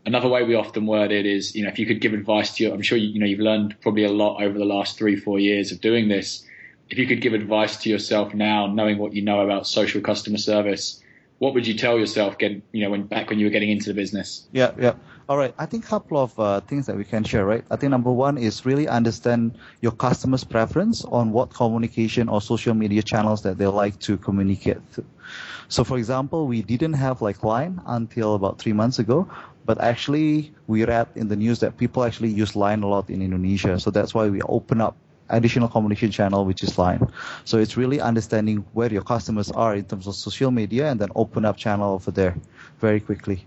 another 0.07 0.29
way 0.29 0.43
we 0.43 0.55
often 0.55 0.87
word 0.87 1.13
it 1.13 1.27
is, 1.27 1.55
you 1.55 1.63
know, 1.63 1.69
if 1.69 1.79
you 1.79 1.87
could 1.87 2.01
give 2.01 2.13
advice 2.13 2.55
to 2.57 2.65
you, 2.65 2.73
I'm 2.73 2.83
sure 2.83 2.99
you, 2.99 3.09
you 3.09 3.21
know 3.21 3.27
you've 3.27 3.41
learned 3.41 3.77
probably 3.81 4.05
a 4.05 4.13
lot 4.13 4.43
over 4.43 4.59
the 4.59 4.65
last 4.65 4.99
three, 4.99 5.17
four 5.17 5.39
years 5.39 5.73
of 5.73 5.81
doing 5.81 6.09
this. 6.09 6.47
If 6.91 6.99
you 6.99 7.07
could 7.07 7.21
give 7.21 7.35
advice 7.35 7.77
to 7.79 7.91
yourself 7.91 8.35
now, 8.35 8.67
knowing 8.67 8.99
what 8.99 9.13
you 9.13 9.23
know 9.23 9.41
about 9.41 9.67
social 9.67 10.01
customer 10.01 10.39
service 10.39 11.01
what 11.41 11.55
would 11.55 11.67
you 11.67 11.73
tell 11.73 11.99
yourself 11.99 12.37
getting, 12.37 12.63
you 12.71 12.85
know, 12.85 12.91
when 12.91 13.05
back 13.05 13.31
when 13.31 13.39
you 13.39 13.47
were 13.47 13.51
getting 13.51 13.71
into 13.71 13.89
the 13.89 13.95
business? 13.95 14.47
Yeah, 14.53 14.73
yeah. 14.79 14.95
All 15.27 15.39
right. 15.39 15.55
I 15.59 15.65
think 15.65 15.85
a 15.85 15.89
couple 15.89 16.19
of 16.19 16.39
uh, 16.39 16.61
things 16.61 16.85
that 16.85 16.97
we 16.97 17.05
can 17.05 17.25
share, 17.25 17.47
right? 17.47 17.65
I 17.71 17.77
think 17.77 17.91
number 17.91 18.13
one 18.13 18.37
is 18.37 18.67
really 18.67 18.87
understand 18.87 19.57
your 19.81 19.93
customer's 19.93 20.45
preference 20.45 21.03
on 21.07 21.33
what 21.33 21.49
communication 21.49 22.29
or 22.29 22.43
social 22.43 22.75
media 22.75 23.03
channels 23.03 23.41
that 23.43 23.57
they 23.57 23.67
like 23.67 23.99
to 24.01 24.19
communicate. 24.19 24.79
Through 24.93 25.07
so, 25.71 25.85
for 25.85 25.99
example, 25.99 26.49
we 26.49 26.63
didn't 26.63 26.95
have 26.95 27.23
like 27.23 27.45
Line 27.45 27.81
until 27.87 28.35
about 28.35 28.59
three 28.59 28.73
months 28.73 28.99
ago, 28.99 29.29
but 29.65 29.81
actually 29.81 30.53
we 30.67 30.85
read 30.85 31.07
in 31.15 31.29
the 31.29 31.37
news 31.37 31.61
that 31.61 31.79
people 31.79 32.03
actually 32.03 32.31
use 32.31 32.57
Line 32.57 32.83
a 32.83 32.89
lot 32.89 33.09
in 33.09 33.23
Indonesia. 33.23 33.79
So 33.79 33.91
that's 33.93 34.13
why 34.13 34.29
we 34.29 34.43
open 34.43 34.81
up 34.81 34.97
additional 35.31 35.69
communication 35.69 36.11
channel, 36.11 36.45
which 36.45 36.63
is 36.63 36.79
Line. 36.79 37.11
So 37.45 37.59
it's 37.59 37.77
really 37.77 38.01
understanding 38.01 38.65
where 38.73 38.93
your 38.93 39.03
customers 39.03 39.51
are 39.51 39.75
in 39.75 39.85
terms 39.85 40.07
of 40.07 40.15
social 40.15 40.51
media 40.51 40.91
and 40.91 41.01
then 41.01 41.11
open 41.15 41.45
up 41.45 41.57
channel 41.57 41.95
over 41.95 42.11
there 42.11 42.37
very 42.79 43.01
quickly. 43.01 43.47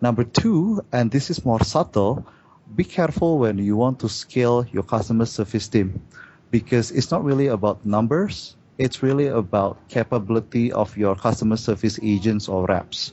Number 0.00 0.24
two, 0.24 0.84
and 0.92 1.10
this 1.10 1.30
is 1.30 1.44
more 1.44 1.62
subtle, 1.62 2.26
be 2.74 2.84
careful 2.84 3.38
when 3.38 3.58
you 3.58 3.76
want 3.76 4.00
to 4.00 4.08
scale 4.08 4.66
your 4.72 4.82
customer 4.82 5.26
service 5.26 5.68
team 5.68 6.02
because 6.50 6.90
it's 6.90 7.10
not 7.10 7.22
really 7.22 7.46
about 7.48 7.84
numbers. 7.84 8.56
It's 8.78 9.02
really 9.02 9.28
about 9.28 9.88
capability 9.88 10.72
of 10.72 10.96
your 10.96 11.14
customer 11.14 11.56
service 11.56 12.00
agents 12.02 12.48
or 12.48 12.66
reps. 12.66 13.12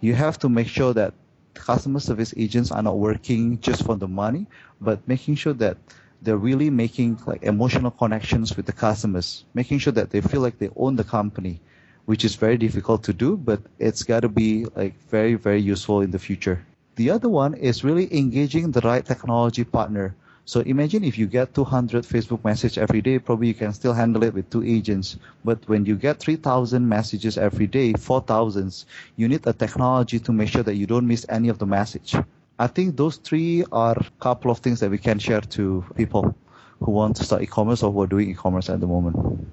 You 0.00 0.14
have 0.14 0.38
to 0.40 0.48
make 0.48 0.68
sure 0.68 0.94
that 0.94 1.14
customer 1.54 2.00
service 2.00 2.32
agents 2.36 2.70
are 2.70 2.82
not 2.82 2.98
working 2.98 3.60
just 3.60 3.84
for 3.84 3.96
the 3.96 4.08
money, 4.08 4.46
but 4.80 5.06
making 5.06 5.34
sure 5.34 5.52
that 5.54 5.76
they're 6.22 6.36
really 6.36 6.70
making 6.70 7.18
like 7.26 7.42
emotional 7.42 7.90
connections 7.90 8.56
with 8.56 8.66
the 8.66 8.72
customers, 8.72 9.44
making 9.54 9.78
sure 9.78 9.92
that 9.92 10.10
they 10.10 10.20
feel 10.20 10.40
like 10.40 10.58
they 10.58 10.70
own 10.76 10.96
the 10.96 11.04
company, 11.04 11.60
which 12.06 12.24
is 12.24 12.34
very 12.34 12.56
difficult 12.56 13.02
to 13.04 13.12
do, 13.12 13.36
but 13.36 13.60
it's 13.78 14.02
got 14.02 14.20
to 14.20 14.28
be 14.28 14.66
like 14.74 14.94
very, 15.08 15.34
very 15.34 15.60
useful 15.60 16.00
in 16.00 16.10
the 16.10 16.18
future. 16.18 16.64
The 16.96 17.10
other 17.10 17.28
one 17.28 17.54
is 17.54 17.84
really 17.84 18.12
engaging 18.16 18.72
the 18.72 18.80
right 18.80 19.04
technology 19.04 19.62
partner. 19.62 20.16
So 20.44 20.60
imagine 20.60 21.04
if 21.04 21.18
you 21.18 21.26
get 21.26 21.54
200 21.54 22.04
Facebook 22.04 22.42
messages 22.42 22.78
every 22.78 23.02
day, 23.02 23.18
probably 23.18 23.48
you 23.48 23.54
can 23.54 23.74
still 23.74 23.92
handle 23.92 24.24
it 24.24 24.32
with 24.32 24.48
two 24.48 24.64
agents. 24.64 25.18
But 25.44 25.58
when 25.68 25.84
you 25.84 25.94
get 25.94 26.18
3,000 26.18 26.88
messages 26.88 27.36
every 27.36 27.66
day, 27.66 27.92
4,000, 27.92 28.84
you 29.16 29.28
need 29.28 29.46
a 29.46 29.52
technology 29.52 30.18
to 30.18 30.32
make 30.32 30.48
sure 30.48 30.62
that 30.62 30.74
you 30.74 30.86
don't 30.86 31.06
miss 31.06 31.26
any 31.28 31.50
of 31.50 31.58
the 31.58 31.66
message. 31.66 32.16
I 32.58 32.66
think 32.66 32.96
those 32.96 33.16
three 33.16 33.64
are 33.70 33.96
a 33.96 34.10
couple 34.20 34.50
of 34.50 34.58
things 34.58 34.80
that 34.80 34.90
we 34.90 34.98
can 34.98 35.18
share 35.18 35.40
to 35.40 35.84
people 35.96 36.34
who 36.80 36.90
want 36.90 37.16
to 37.16 37.24
start 37.24 37.42
e-commerce 37.42 37.82
or 37.82 37.92
who 37.92 38.02
are 38.02 38.06
doing 38.06 38.30
e-commerce 38.30 38.68
at 38.68 38.80
the 38.80 38.86
moment. 38.86 39.46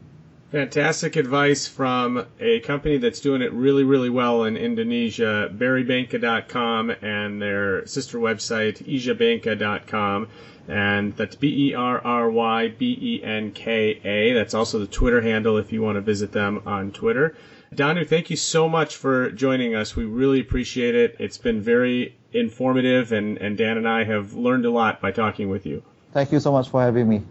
Fantastic 0.52 1.16
advice 1.16 1.68
from 1.68 2.26
a 2.40 2.62
company 2.62 2.98
that's 2.98 3.20
doing 3.20 3.42
it 3.42 3.52
really, 3.52 3.84
really 3.84 4.10
well 4.10 4.44
in 4.46 4.56
Indonesia, 4.56 5.52
berrybenka.com 5.54 6.92
and 7.02 7.42
their 7.42 7.86
sister 7.86 8.18
website, 8.20 8.82
hijabenka.com. 8.88 10.28
And 10.68 11.16
that's 11.16 11.36
B 11.36 11.70
E 11.70 11.74
R 11.76 12.00
R 12.00 12.30
Y 12.30 12.70
B 12.70 12.98
E 13.00 13.24
N 13.24 13.52
K 13.52 14.00
A. 14.04 14.34
That's 14.34 14.54
also 14.54 14.80
the 14.80 14.88
Twitter 14.88 15.22
handle 15.22 15.58
if 15.58 15.72
you 15.72 15.82
want 15.82 15.98
to 15.98 16.02
visit 16.02 16.32
them 16.32 16.64
on 16.66 16.92
Twitter. 16.92 17.36
Danu, 17.76 18.06
thank 18.06 18.30
you 18.30 18.38
so 18.38 18.70
much 18.70 18.96
for 18.96 19.32
joining 19.32 19.76
us. 19.76 19.96
We 19.96 20.06
really 20.06 20.40
appreciate 20.40 20.96
it. 20.96 21.16
It's 21.20 21.38
been 21.38 21.62
very 21.62 22.16
informative, 22.32 23.12
and, 23.12 23.38
and 23.38 23.58
Dan 23.58 23.78
and 23.78 23.88
I 23.88 24.06
have 24.06 24.34
learned 24.34 24.66
a 24.66 24.72
lot 24.72 25.02
by 25.02 25.12
talking 25.12 25.50
with 25.50 25.66
you. 25.66 25.84
Thank 26.14 26.32
you 26.32 26.40
so 26.40 26.52
much 26.52 26.70
for 26.70 26.82
having 26.82 27.10
me. 27.10 27.22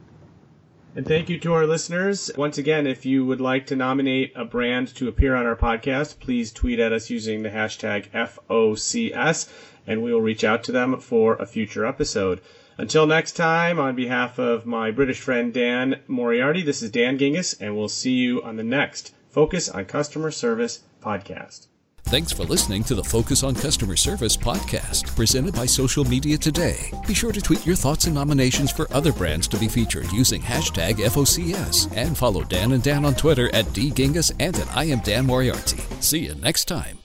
And 0.96 1.06
thank 1.06 1.28
you 1.28 1.38
to 1.40 1.54
our 1.54 1.66
listeners. 1.66 2.30
Once 2.36 2.58
again, 2.58 2.86
if 2.86 3.06
you 3.06 3.24
would 3.24 3.40
like 3.40 3.66
to 3.66 3.76
nominate 3.76 4.32
a 4.36 4.44
brand 4.44 4.94
to 4.96 5.08
appear 5.08 5.34
on 5.34 5.46
our 5.46 5.56
podcast, 5.56 6.20
please 6.20 6.52
tweet 6.52 6.78
at 6.78 6.92
us 6.92 7.08
using 7.10 7.42
the 7.42 7.48
hashtag 7.50 8.10
FOCS, 8.10 9.48
and 9.86 10.02
we 10.02 10.12
will 10.12 10.20
reach 10.20 10.44
out 10.44 10.62
to 10.64 10.72
them 10.72 11.00
for 11.00 11.36
a 11.36 11.46
future 11.46 11.86
episode. 11.86 12.40
Until 12.76 13.06
next 13.06 13.32
time, 13.32 13.78
on 13.78 13.96
behalf 13.96 14.38
of 14.38 14.66
my 14.66 14.90
British 14.90 15.20
friend 15.20 15.54
Dan 15.54 16.00
Moriarty, 16.06 16.62
this 16.62 16.82
is 16.82 16.90
Dan 16.90 17.18
Gingiss, 17.18 17.54
and 17.60 17.76
we'll 17.76 17.88
see 17.88 18.12
you 18.12 18.42
on 18.42 18.56
the 18.56 18.62
next 18.62 19.13
Focus 19.34 19.68
on 19.68 19.84
Customer 19.86 20.30
Service 20.30 20.84
podcast. 21.02 21.66
Thanks 22.04 22.30
for 22.30 22.44
listening 22.44 22.84
to 22.84 22.94
the 22.94 23.02
Focus 23.02 23.42
on 23.42 23.56
Customer 23.56 23.96
Service 23.96 24.36
podcast, 24.36 25.16
presented 25.16 25.56
by 25.56 25.66
Social 25.66 26.04
Media 26.04 26.38
Today. 26.38 26.92
Be 27.04 27.14
sure 27.14 27.32
to 27.32 27.40
tweet 27.40 27.66
your 27.66 27.74
thoughts 27.74 28.04
and 28.04 28.14
nominations 28.14 28.70
for 28.70 28.86
other 28.94 29.12
brands 29.12 29.48
to 29.48 29.56
be 29.56 29.66
featured 29.66 30.12
using 30.12 30.40
hashtag 30.40 30.98
FOCS 30.98 31.92
and 31.96 32.16
follow 32.16 32.44
Dan 32.44 32.70
and 32.70 32.82
Dan 32.84 33.04
on 33.04 33.16
Twitter 33.16 33.52
at 33.52 33.64
DGingiss 33.74 34.30
and 34.38 34.54
at 34.56 34.76
I 34.76 34.84
am 34.84 35.00
Dan 35.00 35.26
Moriarty. 35.26 35.82
See 35.98 36.20
you 36.20 36.36
next 36.36 36.66
time. 36.66 37.03